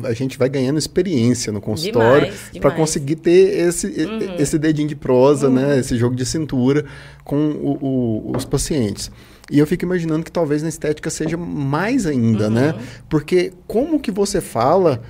[0.05, 4.36] a gente vai ganhando experiência no consultório para conseguir ter esse, uhum.
[4.39, 5.73] esse dedinho de prosa, né?
[5.73, 5.80] Uhum.
[5.80, 6.86] Esse jogo de cintura
[7.26, 9.11] com o, o, os pacientes.
[9.51, 12.71] E eu fico imaginando que talvez na estética seja mais ainda, né?
[12.71, 12.80] Uhum.
[13.09, 15.01] Porque como que você fala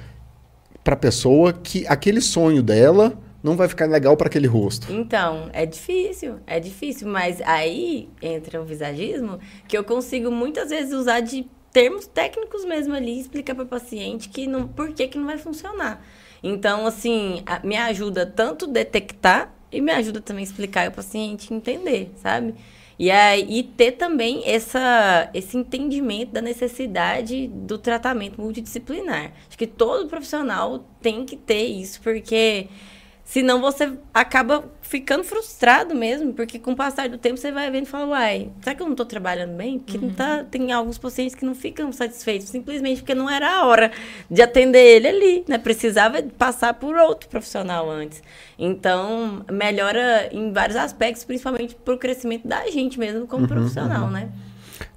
[0.83, 3.13] para a pessoa que aquele sonho dela
[3.45, 4.91] não vai ficar legal para aquele rosto.
[4.91, 10.91] Então, é difícil, é difícil, mas aí entra o visagismo que eu consigo muitas vezes
[10.91, 15.19] usar de termos técnicos mesmo ali, explicar para o paciente que não, por que que
[15.19, 16.03] não vai funcionar.
[16.41, 21.53] Então, assim, a, me ajuda tanto detectar e me ajuda também explicar para o paciente
[21.53, 22.55] entender, sabe?
[22.97, 29.33] E aí ter também essa, esse entendimento da necessidade do tratamento multidisciplinar.
[29.47, 32.69] Acho que todo profissional tem que ter isso, porque
[33.25, 37.85] Senão você acaba ficando frustrado mesmo, porque com o passar do tempo você vai vendo
[37.85, 39.79] e fala, uai, será que eu não estou trabalhando bem?
[39.79, 40.07] Porque uhum.
[40.07, 43.91] não tá, tem alguns pacientes que não ficam satisfeitos, simplesmente porque não era a hora
[44.29, 45.57] de atender ele ali, né?
[45.57, 48.21] Precisava passar por outro profissional antes.
[48.59, 54.05] Então, melhora em vários aspectos, principalmente para o crescimento da gente mesmo como uhum, profissional,
[54.05, 54.11] uhum.
[54.11, 54.29] né?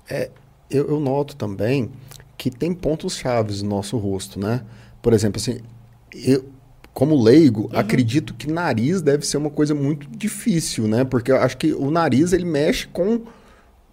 [0.09, 0.31] É,
[0.71, 1.91] eu, eu noto também
[2.37, 4.63] que tem pontos chaves no nosso rosto, né?
[5.01, 5.61] Por exemplo, assim,
[6.15, 6.45] eu,
[6.99, 7.79] como leigo, uhum.
[7.79, 11.05] acredito que nariz deve ser uma coisa muito difícil, né?
[11.05, 13.21] Porque eu acho que o nariz ele mexe com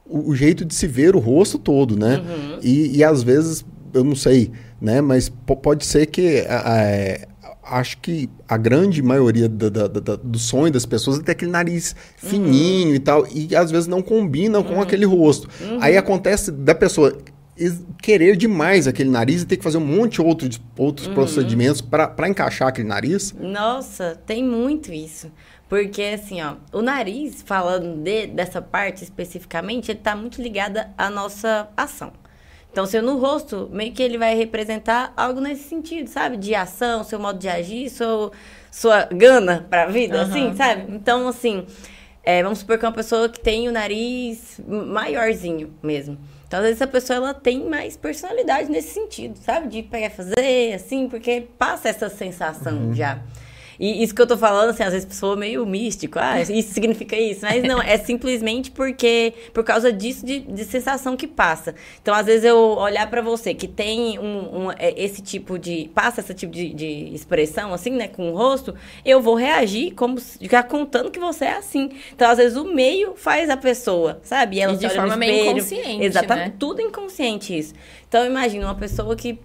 [0.07, 2.17] o, o jeito de se ver o rosto todo, né?
[2.17, 2.59] Uhum.
[2.63, 4.51] E, e, às vezes, eu não sei,
[4.81, 5.01] né?
[5.01, 7.27] Mas pode ser que é,
[7.63, 11.51] acho que a grande maioria da, da, da, do sonho das pessoas é ter aquele
[11.51, 12.95] nariz fininho uhum.
[12.95, 14.81] e tal, e às vezes não combina com uhum.
[14.81, 15.47] aquele rosto.
[15.61, 15.77] Uhum.
[15.79, 17.15] Aí acontece da pessoa
[18.01, 21.13] querer demais aquele nariz e ter que fazer um monte de outros, outros uhum.
[21.13, 23.33] procedimentos para encaixar aquele nariz?
[23.33, 25.31] Nossa, tem muito isso.
[25.67, 31.09] Porque, assim, ó, o nariz, falando de, dessa parte especificamente, ele está muito ligado à
[31.09, 32.13] nossa ação.
[32.71, 36.35] Então, se no rosto, meio que ele vai representar algo nesse sentido, sabe?
[36.35, 38.33] De ação, seu modo de agir, seu,
[38.69, 40.23] sua gana para a vida, uhum.
[40.23, 40.93] assim, sabe?
[40.93, 41.65] Então, assim,
[42.21, 46.17] é, vamos supor que é uma pessoa que tem o nariz maiorzinho mesmo.
[46.47, 49.67] Então, às vezes, a pessoa ela tem mais personalidade nesse sentido, sabe?
[49.67, 52.93] De pegar fazer, assim, porque passa essa sensação uhum.
[52.93, 53.19] já.
[53.79, 57.15] E isso que eu tô falando, assim, às vezes pessoa meio místico, ah, isso significa
[57.15, 57.41] isso.
[57.43, 61.75] Mas não, é simplesmente porque, por causa disso, de, de sensação que passa.
[62.01, 65.89] Então, às vezes, eu olhar para você que tem um, um, é, esse tipo de.
[65.93, 70.19] passa esse tipo de, de, expressão, assim, né, com o rosto, eu vou reagir como
[70.19, 71.89] ficar contando que você é assim.
[72.13, 74.57] Então, às vezes, o meio faz a pessoa, sabe?
[74.57, 76.03] E ela e de forma meio inconsciente.
[76.03, 76.55] Exatamente, né?
[76.59, 77.73] tudo inconsciente isso.
[78.07, 79.39] Então, imagina uma pessoa que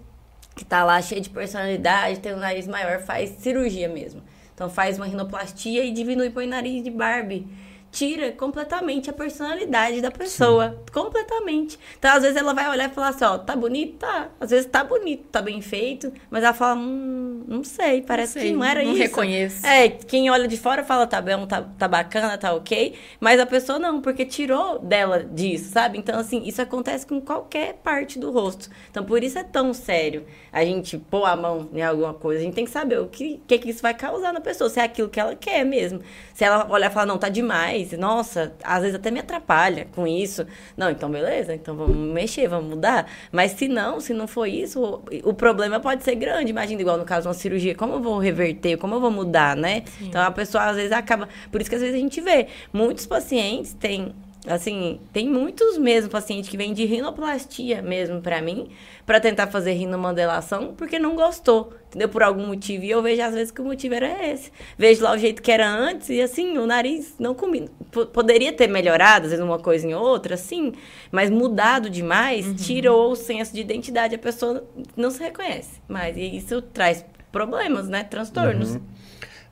[0.55, 4.23] que tá lá cheio de personalidade, tem um nariz maior, faz cirurgia mesmo.
[4.55, 7.49] Então faz uma rinoplastia e diminui põe nariz de Barbie
[7.91, 10.71] tira completamente a personalidade da pessoa.
[10.71, 10.93] Sim.
[10.93, 11.79] Completamente.
[11.99, 13.99] Então, às vezes, ela vai olhar e falar assim, ó, tá bonito?
[13.99, 14.29] Tá.
[14.41, 18.43] Às vezes tá bonito, tá bem feito, mas ela fala, hum, não sei, parece não
[18.43, 18.99] sei, que não era não isso.
[18.99, 19.67] Não reconheço.
[19.67, 23.47] É, quem olha de fora fala, tá bom, tá, tá bacana, tá ok, mas a
[23.47, 25.99] pessoa não, porque tirou dela disso, sabe?
[25.99, 28.71] Então, assim, isso acontece com qualquer parte do rosto.
[28.91, 32.41] Então, por isso é tão sério a gente pôr a mão em alguma coisa.
[32.41, 34.81] A gente tem que saber o que, que, que isso vai causar na pessoa, se
[34.81, 36.01] é aquilo que ela quer mesmo.
[36.35, 40.07] Se ela olhar e falar, não, tá demais, nossa, às vezes até me atrapalha com
[40.07, 40.47] isso.
[40.77, 43.07] Não, então beleza, então vamos mexer, vamos mudar.
[43.31, 46.51] Mas se não, se não for isso, o, o problema pode ser grande.
[46.51, 49.57] Imagina, igual no caso de uma cirurgia, como eu vou reverter, como eu vou mudar,
[49.57, 49.83] né?
[49.99, 50.09] Sim.
[50.09, 51.29] Então a pessoa às vezes acaba.
[51.51, 54.15] Por isso que às vezes a gente vê muitos pacientes têm
[54.47, 58.71] Assim, tem muitos mesmo pacientes que vêm de rinoplastia mesmo para mim,
[59.05, 62.09] para tentar fazer rinomodelação, porque não gostou, entendeu?
[62.09, 62.85] Por algum motivo.
[62.85, 64.51] E eu vejo às vezes que o motivo era esse.
[64.79, 67.69] Vejo lá o jeito que era antes e assim, o nariz não combina.
[68.13, 70.73] Poderia ter melhorado, às vezes uma coisa em outra, sim,
[71.13, 72.55] mas mudado demais, uhum.
[72.55, 74.65] tirou o senso de identidade, a pessoa
[74.97, 75.81] não se reconhece.
[75.87, 78.05] Mas e isso traz problemas, né?
[78.05, 78.77] Transtornos.
[78.77, 78.81] Uhum.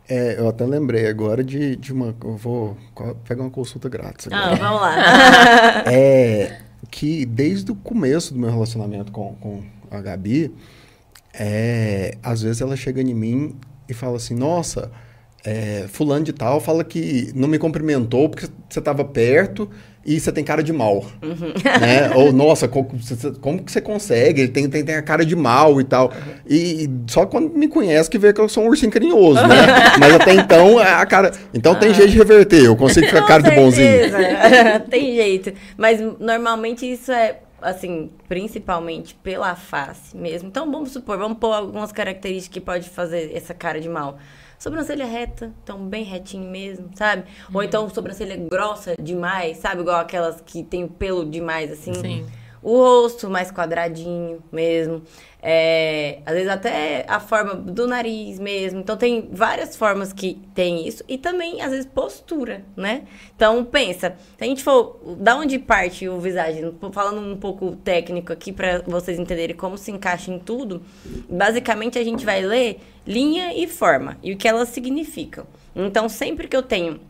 [0.09, 2.15] É, eu até lembrei agora de, de uma.
[2.25, 2.77] Eu vou
[3.25, 4.27] pegar uma consulta grátis.
[4.27, 4.53] Agora.
[4.53, 5.85] Ah, vamos lá.
[5.93, 10.55] é que desde o começo do meu relacionamento com, com a Gabi,
[11.35, 13.57] é, às vezes ela chega em mim
[13.89, 14.91] e fala assim: Nossa,
[15.45, 19.71] é, Fulano de Tal fala que não me cumprimentou porque você estava perto
[20.09, 21.05] e você tem cara de mal.
[21.23, 21.53] Uhum.
[21.79, 22.11] Né?
[22.15, 22.89] Ou, nossa, como,
[23.41, 24.41] como, que você consegue?
[24.41, 26.07] Ele tem, tem, tem a cara de mal e tal.
[26.07, 26.35] Uhum.
[26.49, 29.57] E só quando me conhece que vê que eu sou um ursinho carinhoso, né?
[30.01, 31.33] Mas até então, a cara.
[31.53, 34.11] Então tem jeito de reverter, eu consigo ficar cara de bonzinho.
[34.89, 35.53] tem jeito.
[35.77, 40.49] Mas normalmente isso é assim, principalmente pela face mesmo.
[40.49, 44.19] Então, vamos supor, vamos pôr algumas características que pode fazer essa cara de mal
[44.59, 47.23] sobrancelha reta, então bem retinho mesmo, sabe?
[47.49, 47.57] Uhum.
[47.57, 49.83] Ou então sobrancelha grossa demais, sabe?
[49.83, 51.95] Igual aquelas que tem pelo demais, assim.
[51.95, 52.27] Sim.
[52.61, 55.03] O rosto mais quadradinho mesmo.
[55.41, 58.81] É, às vezes até a forma do nariz mesmo.
[58.81, 61.05] Então tem várias formas que tem isso.
[61.09, 63.03] E também, às vezes, postura, né?
[63.37, 65.01] Então, pensa, se a gente for.
[65.19, 66.75] Da onde parte o visagem?
[66.93, 70.83] Falando um pouco técnico aqui para vocês entenderem como se encaixa em tudo.
[71.29, 75.47] Basicamente, a gente vai ler linha e forma e o que elas significam.
[75.75, 77.01] Então, sempre que eu tenho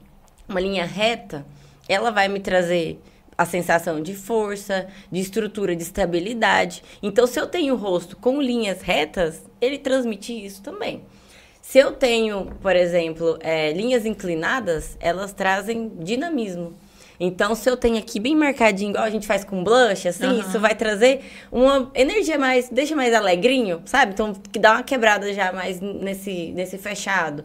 [0.46, 1.46] uma linha reta,
[1.88, 3.00] ela vai me trazer
[3.38, 6.82] a sensação de força, de estrutura, de estabilidade.
[7.00, 11.02] Então, se eu tenho o rosto com linhas retas, ele transmite isso também.
[11.62, 16.76] Se eu tenho, por exemplo, é, linhas inclinadas, elas trazem dinamismo.
[17.20, 20.40] Então, se eu tenho aqui bem marcadinho, igual a gente faz com blush, assim, uhum.
[20.40, 21.20] isso vai trazer
[21.50, 24.12] uma energia mais, deixa mais alegrinho, sabe?
[24.12, 27.44] Então, que dá uma quebrada já mais nesse, nesse fechado.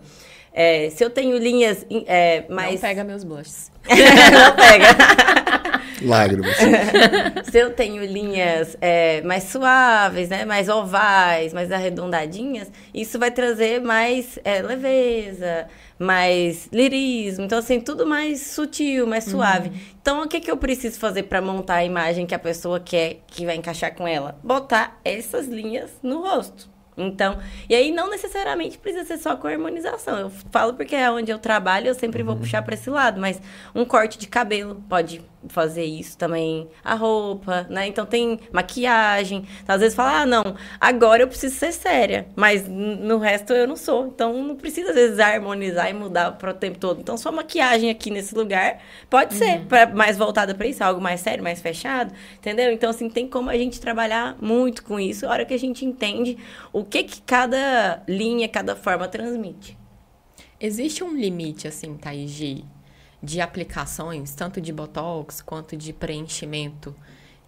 [0.54, 2.76] É, se eu tenho linhas é, mais.
[2.76, 3.72] Não pega meus blushes.
[3.90, 5.64] não pega.
[6.04, 6.56] Lágrimas.
[7.50, 10.46] Se eu tenho linhas é, mais suaves, né?
[10.46, 17.46] Mais ovais, mais arredondadinhas, isso vai trazer mais é, leveza, mais lirismo.
[17.46, 19.70] Então, assim, tudo mais sutil, mais suave.
[19.70, 19.76] Uhum.
[20.02, 23.22] Então, o que, que eu preciso fazer para montar a imagem que a pessoa quer
[23.28, 24.38] que vai encaixar com ela?
[24.44, 26.74] Botar essas linhas no rosto.
[26.98, 30.18] Então, e aí não necessariamente precisa ser só com harmonização.
[30.18, 32.42] Eu falo porque é onde eu trabalho, eu sempre vou uhum.
[32.42, 33.42] puxar para esse lado, mas
[33.74, 37.88] um corte de cabelo pode fazer isso também, a roupa, né?
[37.88, 39.46] Então tem maquiagem.
[39.62, 40.44] Então, às vezes fala: "Ah, não,
[40.80, 44.08] agora eu preciso ser séria", mas no resto eu não sou.
[44.08, 47.00] Então não precisa às vezes harmonizar e mudar para o tempo todo.
[47.02, 48.80] Então só maquiagem aqui nesse lugar
[49.10, 49.40] pode uhum.
[49.40, 52.72] ser pra, mais voltada para isso, algo mais sério, mais fechado, entendeu?
[52.72, 55.86] Então assim, tem como a gente trabalhar muito com isso, a hora que a gente
[55.86, 56.38] entende
[56.72, 59.78] o que que cada linha, cada forma transmite.
[60.60, 62.64] Existe um limite, assim, Thaís,
[63.24, 66.94] de, aplicações, tanto de botox quanto de preenchimento,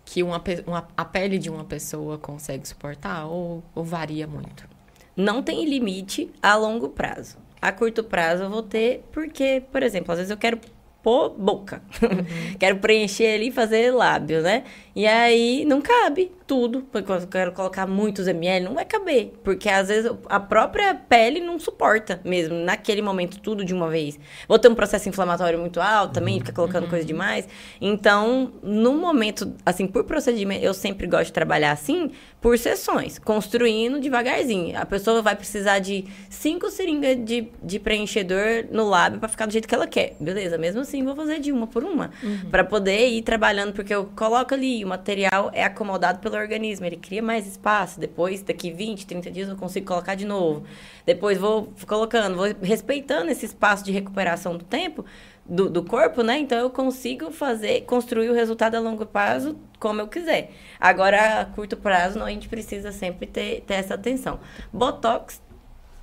[0.06, 4.68] que uma, uma, a pele de uma pessoa consegue suportar ou, ou varia muito?
[5.16, 7.38] Não tem limite a longo prazo.
[7.62, 10.60] A curto prazo eu vou ter, porque, por exemplo, às vezes eu quero
[11.04, 11.82] pôr boca.
[12.02, 12.58] Uhum.
[12.60, 14.64] quero preencher ali e fazer lábio, né?
[14.96, 19.68] E aí não cabe tudo, porque eu quero colocar muitos ml, não vai caber, porque
[19.68, 24.18] às vezes a própria pele não suporta mesmo, naquele momento, tudo de uma vez.
[24.48, 26.90] Vou ter um processo inflamatório muito alto também, fica colocando uhum.
[26.90, 27.48] coisa demais.
[27.82, 34.00] Então, no momento, assim, por procedimento, eu sempre gosto de trabalhar assim, por sessões, construindo
[34.00, 34.80] devagarzinho.
[34.80, 39.52] A pessoa vai precisar de cinco seringas de, de preenchedor no lábio para ficar do
[39.52, 40.16] jeito que ela quer.
[40.20, 42.52] Beleza, mesmo assim, vou fazer de uma por uma, uhum.
[42.52, 46.98] para poder ir trabalhando, porque eu coloco ali o material é acomodado pelo organismo, ele
[46.98, 48.00] cria mais espaço.
[48.00, 50.64] Depois, daqui 20, 30 dias, eu consigo colocar de novo.
[51.06, 55.04] Depois vou colocando, vou respeitando esse espaço de recuperação do tempo,
[55.46, 56.40] do, do corpo, né?
[56.40, 60.52] Então eu consigo fazer, construir o resultado a longo prazo como eu quiser.
[60.80, 64.40] Agora, a curto prazo, não, a gente precisa sempre ter, ter essa atenção.
[64.74, 65.42] Botox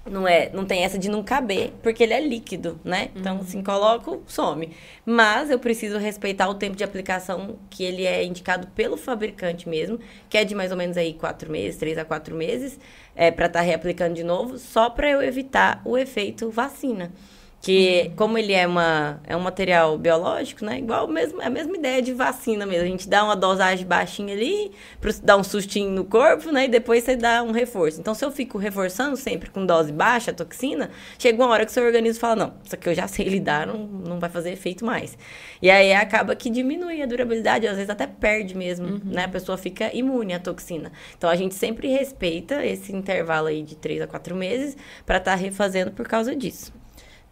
[0.05, 3.11] não é, não tem essa de não caber, porque ele é líquido, né?
[3.15, 3.43] Então, uhum.
[3.43, 4.71] assim, coloco, some.
[5.07, 9.99] Mas eu preciso respeitar o tempo de aplicação que ele é indicado pelo fabricante mesmo,
[10.29, 12.79] que é de mais ou menos aí quatro meses, três a quatro meses,
[13.15, 17.13] é, para estar tá reaplicando de novo, só para eu evitar o efeito vacina.
[17.63, 20.79] Que como ele é, uma, é um material biológico, né?
[20.79, 22.83] Igual mesmo, é a mesma ideia de vacina mesmo.
[22.83, 26.65] A gente dá uma dosagem baixinha ali, para dar um sustinho no corpo, né?
[26.65, 28.01] E depois você dá um reforço.
[28.01, 31.71] Então, se eu fico reforçando sempre com dose baixa a toxina, chega uma hora que
[31.71, 34.51] o seu organismo fala, não, isso aqui eu já sei lidar, não, não vai fazer
[34.51, 35.17] efeito mais.
[35.63, 39.01] E aí acaba que diminui a durabilidade, às vezes até perde mesmo, uhum.
[39.05, 39.27] né?
[39.27, 40.91] A pessoa fica imune à toxina.
[41.17, 45.31] Então, a gente sempre respeita esse intervalo aí de 3 a 4 meses para estar
[45.31, 46.82] tá refazendo por causa disso.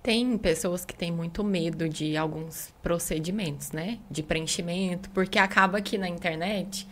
[0.03, 3.99] Tem pessoas que têm muito medo de alguns procedimentos, né?
[4.11, 6.87] De preenchimento, porque acaba que na internet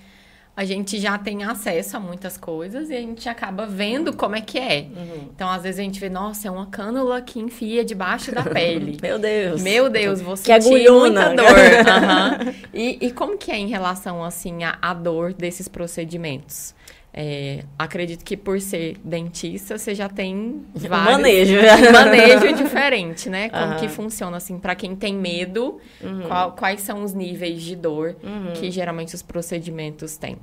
[0.58, 4.40] a gente já tem acesso a muitas coisas e a gente acaba vendo como é
[4.40, 4.88] que é.
[4.92, 5.28] Uhum.
[5.32, 8.98] Então, às vezes a gente vê, nossa, é uma cânula que enfia debaixo da pele.
[9.00, 9.62] Meu Deus.
[9.62, 11.46] Meu Deus, você que sentir muita dor.
[11.48, 12.54] Uhum.
[12.74, 16.74] E, e, como que é em relação, assim, à dor desses procedimentos?
[17.20, 21.16] É, acredito que por ser dentista, você já tem vários...
[21.16, 21.56] manejo.
[21.58, 23.48] Um manejo diferente, né?
[23.48, 23.76] Como uhum.
[23.76, 26.28] que funciona, assim, para quem tem medo, uhum.
[26.28, 28.52] qual, quais são os níveis de dor uhum.
[28.54, 30.38] que geralmente os procedimentos têm?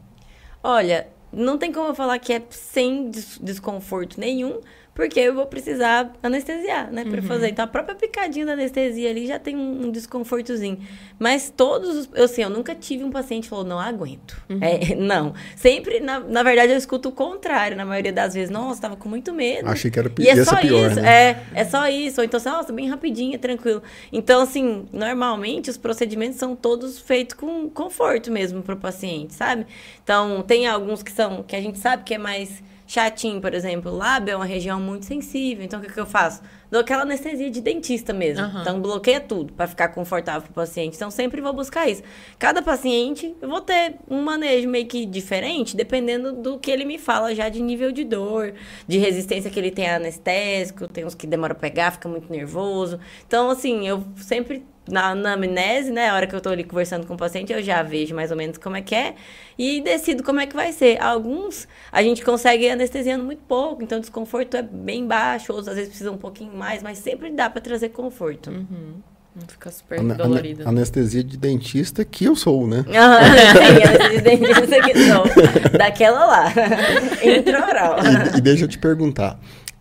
[0.62, 4.60] Olha, não tem como eu falar que é sem desconforto nenhum,
[4.96, 7.28] porque eu vou precisar anestesiar, né, para uhum.
[7.28, 7.50] fazer.
[7.50, 10.80] Então, a própria picadinha da anestesia ali já tem um, desconfortozinho.
[11.20, 12.10] Mas todos os...
[12.14, 14.42] Eu, assim, eu nunca tive um paciente que falou, não aguento.
[14.50, 14.60] Uhum.
[14.62, 15.34] É, não.
[15.54, 17.76] Sempre, na, na verdade, eu escuto o contrário.
[17.76, 19.68] Na maioria das vezes, nossa, tava com muito medo.
[19.68, 21.02] Achei que era e é só pior, isso.
[21.02, 21.30] Né?
[21.32, 22.22] É, é só isso.
[22.22, 23.84] Ou então, assim, nossa, bem rapidinho, tranquilo.
[24.14, 29.66] Então, assim, normalmente, os procedimentos são todos feitos com conforto mesmo para o paciente, sabe?
[30.02, 31.44] Então, tem alguns que são...
[31.44, 33.92] Que a gente sabe que é mais chatinho, por exemplo.
[33.92, 36.42] O lábio é uma região muito sensível, então o que, que eu faço?
[36.70, 38.46] Dou aquela anestesia de dentista mesmo.
[38.46, 38.62] Uhum.
[38.62, 40.96] Então bloqueia tudo para ficar confortável para o paciente.
[40.96, 42.04] Então sempre vou buscar isso.
[42.38, 46.98] Cada paciente eu vou ter um manejo meio que diferente, dependendo do que ele me
[46.98, 48.54] fala já de nível de dor,
[48.88, 52.32] de resistência que ele tem a anestésico, tem uns que demora a pegar, fica muito
[52.32, 53.00] nervoso.
[53.26, 56.10] Então assim, eu sempre na, na amnese, né?
[56.10, 58.38] A hora que eu estou ali conversando com o paciente, eu já vejo mais ou
[58.38, 59.16] menos como é que é
[59.58, 61.02] e decido como é que vai ser.
[61.02, 65.76] Alguns a gente consegue anestesiando muito pouco, então o desconforto é bem baixo, outros às
[65.76, 68.50] vezes precisam um pouquinho mais, mas sempre dá para trazer conforto.
[68.50, 68.96] Uhum.
[69.36, 70.68] Não fica super An dolorida.
[70.68, 72.86] Anestesia de dentista que eu sou, né?
[72.96, 73.20] Ah,
[73.52, 75.78] sim, anestesia de dentista que sou.
[75.78, 76.54] Daquela lá.
[77.22, 77.98] Intraoral.
[78.34, 79.38] E, e deixa eu te perguntar.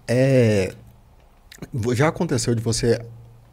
[0.09, 0.73] É,
[1.95, 3.01] já aconteceu de você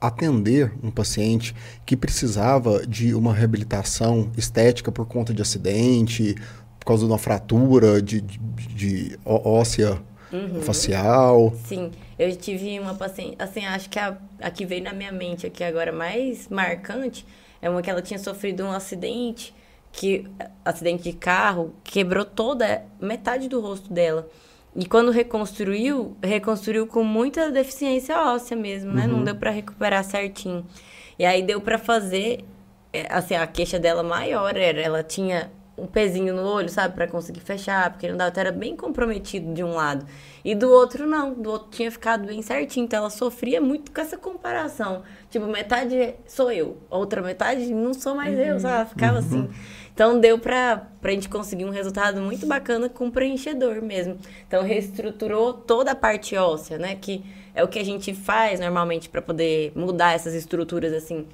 [0.02, 6.36] atender um paciente que precisava de uma reabilitação estética por conta de acidente,
[6.80, 10.02] por causa de uma fratura de, de, de óssea
[10.34, 10.62] uhum.
[10.62, 11.54] facial.
[11.66, 15.45] Sim, eu tive uma paciente, assim, acho que a, a que veio na minha mente
[15.45, 17.26] aqui agora mais marcante
[17.62, 19.54] é uma que ela tinha sofrido um acidente,
[19.91, 20.26] que
[20.66, 24.28] acidente de carro, quebrou toda metade do rosto dela.
[24.76, 29.05] E quando reconstruiu, reconstruiu com muita deficiência óssea mesmo, né?
[29.05, 29.17] Uhum.
[29.17, 30.65] Não deu para recuperar certinho.
[31.19, 32.45] E aí deu para fazer,
[32.93, 37.07] é, assim, a queixa dela maior era, ela tinha um pezinho no olho, sabe, para
[37.07, 40.05] conseguir fechar, porque não dava, era bem comprometido de um lado.
[40.43, 43.99] E do outro não, do outro tinha ficado bem certinho, então ela sofria muito com
[43.99, 45.01] essa comparação.
[45.30, 48.45] Tipo, metade sou eu, outra metade não sou mais uhum.
[48.45, 48.76] eu, sabe?
[48.76, 49.19] Ela ficava uhum.
[49.19, 49.49] assim.
[50.02, 54.18] Então deu para a gente conseguir um resultado muito bacana com preenchedor mesmo.
[54.47, 56.95] Então reestruturou toda a parte óssea, né?
[56.95, 57.24] Que
[57.54, 61.28] é o que a gente faz normalmente para poder mudar essas estruturas assim.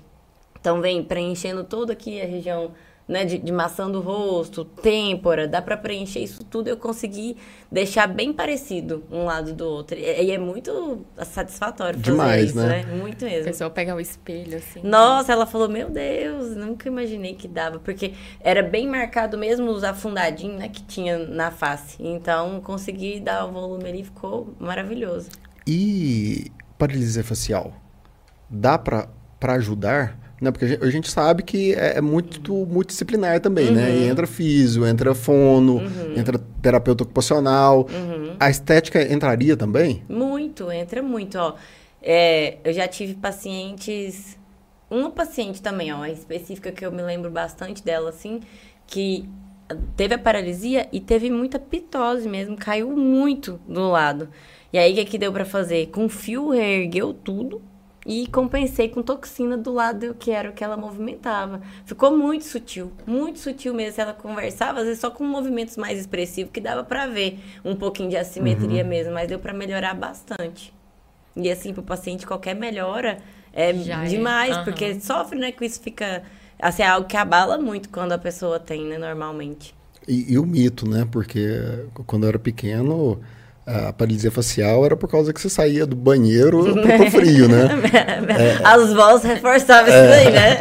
[0.59, 2.73] Então vem preenchendo toda aqui a região
[3.07, 6.67] né, de, de maçã do rosto, têmpora, dá para preencher isso tudo.
[6.67, 7.37] Eu consegui
[7.71, 9.97] deixar bem parecido um lado do outro.
[9.97, 12.83] E, e é muito satisfatório fazer Demais, isso, né?
[12.83, 12.95] né?
[12.95, 13.43] Muito mesmo.
[13.43, 14.81] A pessoa pega o espelho, assim.
[14.83, 17.79] Nossa, ela falou, meu Deus, nunca imaginei que dava.
[17.79, 21.95] Porque era bem marcado mesmo os afundadinhos, né, que tinha na face.
[21.99, 25.29] Então, consegui dar o volume ali, ficou maravilhoso.
[25.65, 27.73] E paralisia facial?
[28.49, 29.07] Dá para
[29.53, 30.51] ajudar né?
[30.51, 33.89] Porque a gente, a gente sabe que é, é muito multidisciplinar também, né?
[33.89, 33.95] uhum.
[33.95, 33.97] né?
[33.97, 36.13] E entra físio, entra fono, uhum.
[36.15, 37.87] entra terapeuta ocupacional.
[37.89, 38.35] Uhum.
[38.39, 40.03] A estética entraria também?
[40.07, 41.55] Muito, entra muito, ó.
[42.01, 44.37] É, eu já tive pacientes...
[44.89, 48.39] Uma paciente também, ó, específica que eu me lembro bastante dela, assim,
[48.85, 49.27] que
[49.97, 54.29] teve a paralisia e teve muita pitose mesmo, caiu muito do lado.
[54.71, 55.87] E aí, o que, que deu para fazer?
[55.87, 57.61] Com fio, reergueu tudo,
[58.07, 61.61] e compensei com toxina do lado que era o que ela movimentava.
[61.85, 64.01] Ficou muito sutil, muito sutil mesmo.
[64.01, 68.09] Ela conversava, às vezes só com movimentos mais expressivos, que dava para ver um pouquinho
[68.09, 68.89] de assimetria uhum.
[68.89, 70.73] mesmo, mas deu para melhorar bastante.
[71.35, 73.17] E assim, pro paciente, qualquer melhora
[73.51, 74.07] é Já é.
[74.07, 74.59] demais, é.
[74.59, 74.63] uhum.
[74.63, 76.23] porque sofre, né, com isso fica...
[76.57, 79.75] Assim, é algo que abala muito quando a pessoa tem, né, normalmente.
[80.07, 83.19] E, e o mito, né, porque quando eu era pequeno
[83.67, 87.67] a paralisia facial era por causa que você saía do banheiro pro frio, né?
[88.39, 90.57] é, As vozes reforçavam é, isso daí, né?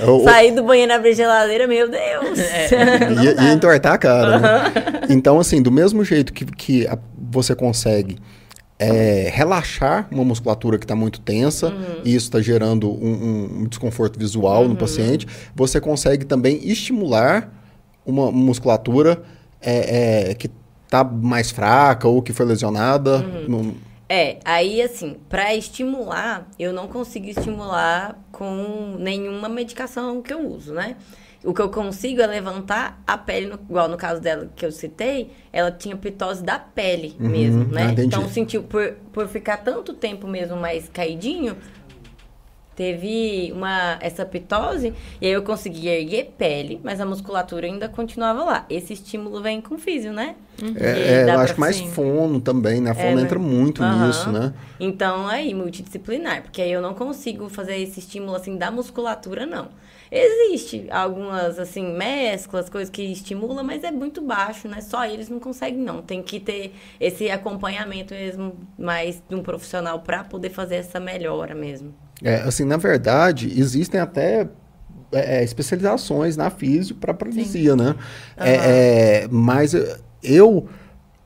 [0.00, 2.38] É, Sair do banheiro e abrir geladeira, meu Deus!
[2.38, 2.68] É.
[3.22, 4.72] Ia, ia entortar a cara, né?
[5.10, 6.96] Então, assim, do mesmo jeito que, que a,
[7.30, 8.16] você consegue
[8.78, 12.00] é, relaxar uma musculatura que está muito tensa, uhum.
[12.06, 14.70] e isso está gerando um, um, desconforto visual uhum.
[14.70, 17.52] no paciente, você consegue também estimular
[18.06, 19.22] uma musculatura
[19.60, 20.50] é, é, que
[20.94, 23.18] está mais fraca ou que foi lesionada.
[23.18, 23.48] Uhum.
[23.48, 23.76] No...
[24.08, 30.72] É, aí assim, para estimular, eu não consigo estimular com nenhuma medicação que eu uso,
[30.72, 30.96] né?
[31.42, 34.72] O que eu consigo é levantar a pele, no, igual no caso dela que eu
[34.72, 37.94] citei, ela tinha pitose da pele uhum, mesmo, né?
[37.96, 41.56] Ah, então sentiu, por, por ficar tanto tempo mesmo mais caidinho,
[42.74, 48.44] teve uma essa pitose e aí eu consegui erguer pele, mas a musculatura ainda continuava
[48.44, 48.66] lá.
[48.68, 50.34] Esse estímulo vem com físio, né?
[50.62, 50.74] Uhum.
[50.76, 52.90] É, é eu acho mais fono também, né?
[52.90, 54.06] A fono é, entra muito uhum.
[54.06, 54.52] nisso, né?
[54.78, 59.68] Então, aí, multidisciplinar, porque aí eu não consigo fazer esse estímulo, assim, da musculatura, não.
[60.16, 64.80] Existe algumas, assim, mesclas, coisas que estimulam, mas é muito baixo, né?
[64.80, 66.00] Só eles não conseguem, não.
[66.00, 71.52] Tem que ter esse acompanhamento mesmo, mais de um profissional para poder fazer essa melhora
[71.52, 71.92] mesmo.
[72.22, 74.48] É, assim, na verdade, existem até
[75.10, 77.88] é, é especializações na físio para paralisia, né?
[77.88, 77.96] Uhum.
[78.36, 79.74] É, mas
[80.22, 80.68] eu,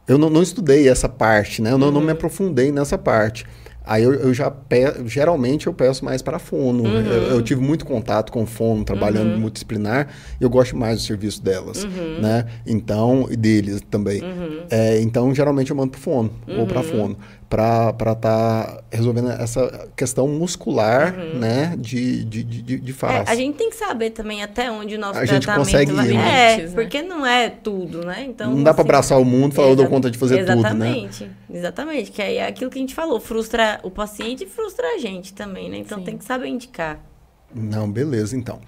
[0.07, 1.73] eu não, não, estudei essa parte, né?
[1.73, 1.93] Eu não, uhum.
[1.93, 2.13] não me uhum.
[2.15, 3.45] aprofundei nessa parte.
[3.89, 4.85] Aí eu, eu já pe...
[5.07, 6.85] geralmente eu peço mais para fono.
[6.85, 7.01] Uhum.
[7.01, 9.41] Eu, eu, tive muito contato com fono, trabalhando uhum.
[9.41, 10.09] multidisciplinar.
[10.39, 12.21] Eu gosto mais do serviço delas, uhum.
[12.21, 12.45] né?
[12.67, 14.23] Então, e deles também.
[14.23, 14.61] Uhum.
[14.69, 16.85] É, então, geralmente eu mando pro fono ou para uhum.
[16.85, 17.17] fono
[17.49, 21.39] para estar tá resolvendo essa questão muscular, uhum.
[21.39, 23.31] né, de, de, de, de face.
[23.31, 25.93] É, a gente tem que saber também até onde o nosso a tratamento gente consegue
[25.93, 26.09] vai...
[26.09, 26.53] Ir, né?
[26.53, 26.73] É, né?
[26.75, 28.27] porque não é tudo, né?
[28.29, 30.69] Então, não dá para abraçar o mundo e falar, eu dou conta de fazer exatamente,
[30.69, 30.89] tudo, né?
[30.91, 32.11] Exatamente, exatamente.
[32.11, 35.33] Que aí é aquilo que a gente falou, frustra o paciente e frustra a gente
[35.33, 35.79] também, né?
[35.79, 36.05] Então Sim.
[36.05, 37.01] tem que saber indicar.
[37.55, 38.61] Não, beleza, então.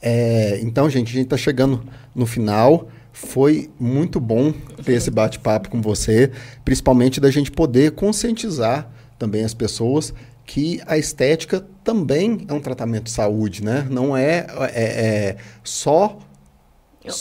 [0.00, 1.82] É, então, gente, a gente está chegando
[2.14, 2.88] no final.
[3.26, 4.52] Foi muito bom
[4.82, 6.32] ter esse bate-papo com você,
[6.64, 10.14] principalmente da gente poder conscientizar também as pessoas
[10.46, 13.86] que a estética também é um tratamento de saúde, né?
[13.90, 16.18] Não é, é, é só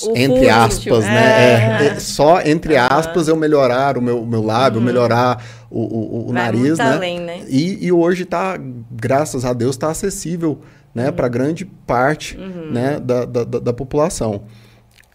[0.04, 1.84] o entre aspas, né?
[1.84, 1.88] É.
[1.88, 4.86] É, só entre aspas eu melhorar o meu, meu lábio, uhum.
[4.86, 6.94] melhorar o, o, o nariz, né?
[6.94, 7.42] Além, né?
[7.48, 8.58] E, e hoje está,
[8.90, 10.62] graças a Deus, está acessível,
[10.96, 11.08] né?
[11.08, 11.14] Uhum.
[11.14, 12.72] Para grande parte, uhum.
[12.72, 13.00] né?
[13.00, 14.44] Da, da, da população.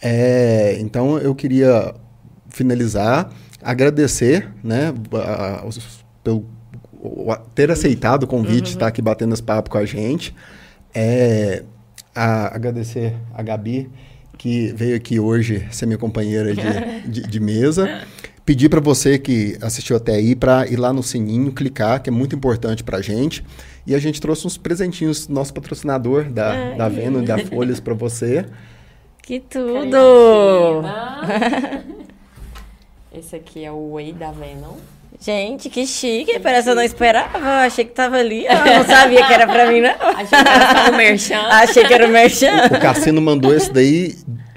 [0.05, 1.95] É, então eu queria
[2.51, 3.31] finalizar,
[3.63, 5.69] agradecer, né, a, a,
[6.23, 6.45] pelo
[7.31, 8.73] a, ter aceitado o convite, uhum.
[8.73, 10.35] estar aqui batendo esse papo com a gente.
[10.95, 11.63] É,
[12.15, 13.91] agradecer a Gabi,
[14.37, 16.63] que veio aqui hoje ser minha companheira de,
[17.11, 18.03] de, de mesa.
[18.45, 22.13] Pedir para você que assistiu até aí para ir lá no sininho, clicar, que é
[22.13, 23.43] muito importante para a gente.
[23.87, 27.81] E a gente trouxe uns presentinhos do nosso patrocinador da, da Venom e da Folhas
[27.81, 28.45] para você.
[29.27, 30.85] Que tudo!
[33.11, 34.77] Esse aqui é o Whey da Venom.
[35.19, 36.39] Gente, que chique.
[36.41, 37.39] Parece que eu não esperava.
[37.39, 38.45] Eu achei que tava ali.
[38.45, 39.95] Eu não sabia que era pra mim, não.
[39.97, 41.41] Achei que era o merchan.
[41.49, 42.69] Achei que era o merchan.
[42.71, 44.15] O, o Cassino mandou esse daí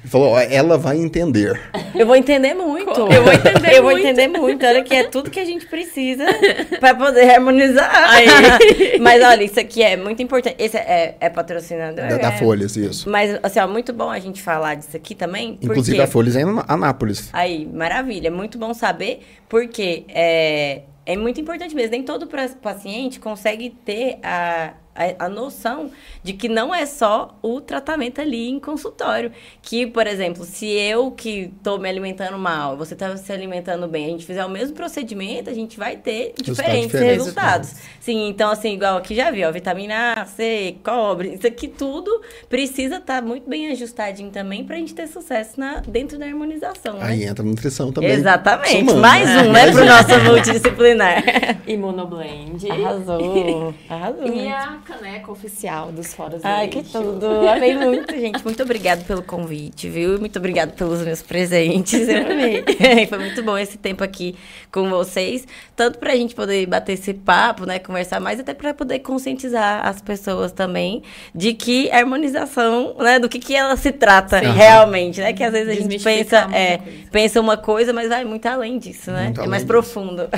[0.08, 1.60] falou, ela vai entender.
[1.96, 3.00] Eu vou entender muito.
[3.00, 3.98] Eu vou entender Eu muito.
[3.98, 4.66] vou entender muito.
[4.66, 6.26] Olha que é tudo que a gente precisa
[6.80, 7.92] para poder harmonizar.
[8.12, 8.98] Aí.
[9.00, 10.56] Mas olha, isso aqui é muito importante.
[10.60, 12.08] Esse é, é patrocinador.
[12.08, 12.38] Da, da é.
[12.38, 13.10] Folhas, isso.
[13.10, 15.58] Mas, assim, ó, muito bom a gente falar disso aqui também.
[15.62, 17.30] Inclusive a Folhas é em Anápolis.
[17.34, 18.32] Aí, maravilha.
[18.32, 21.92] Muito bom saber, porque é, é muito importante mesmo.
[21.92, 22.28] Nem todo
[22.62, 25.92] paciente consegue ter a a, a, noção
[26.24, 29.32] de que não é só o tratamento ali em consultório.
[29.62, 34.08] Que, por exemplo, se eu que estou me alimentando mal, você está se alimentando bem,
[34.08, 37.74] a gente fizer o mesmo procedimento, a gente vai ter diferentes resultados.
[38.00, 42.22] Sim, então, assim, igual aqui já viu, ó, vitamina A, C, cobre, isso aqui tudo
[42.50, 46.26] precisa estar tá muito bem ajustadinho também para a gente ter sucesso na, dentro da
[46.26, 46.96] harmonização.
[46.96, 47.06] Né?
[47.06, 48.10] Aí entra a nutrição também.
[48.12, 48.80] Exatamente.
[48.80, 49.02] Somando.
[49.02, 51.24] Mais um, né, para o nosso multidisciplinar.
[51.68, 52.72] Imunoblend.
[52.72, 53.74] Arrasou.
[53.90, 54.28] Arrasou.
[54.28, 57.26] E a caneca oficial dos Foras do Ai, que tudo.
[57.48, 58.42] Amei muito, gente.
[58.44, 60.18] Muito obrigada pelo convite, viu?
[60.18, 62.08] Muito obrigada pelos meus presentes.
[62.08, 62.64] Eu amei.
[63.10, 64.36] Foi muito bom esse tempo aqui
[64.72, 65.46] com vocês.
[65.76, 67.80] Tanto pra gente poder bater esse papo, né?
[67.80, 71.04] Conversar mais, até pra poder conscientizar as pessoas também
[71.36, 73.20] de que a harmonização, né?
[73.20, 74.52] Do que, que ela se trata Sim.
[74.52, 75.34] realmente, né?
[75.34, 76.80] Que às vezes a gente pensa, é,
[77.12, 79.26] pensa uma coisa, mas vai muito além disso, né?
[79.26, 79.68] Muito é mais disso.
[79.68, 80.30] profundo.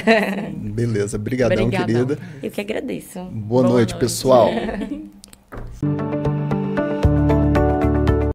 [0.58, 1.18] Beleza.
[1.18, 1.86] Obrigadão, Obrigada.
[1.86, 2.20] querida.
[2.42, 3.20] Eu que agradeço.
[3.20, 4.39] Boa, Boa noite, noite, pessoal.
[4.42, 6.30] Oh.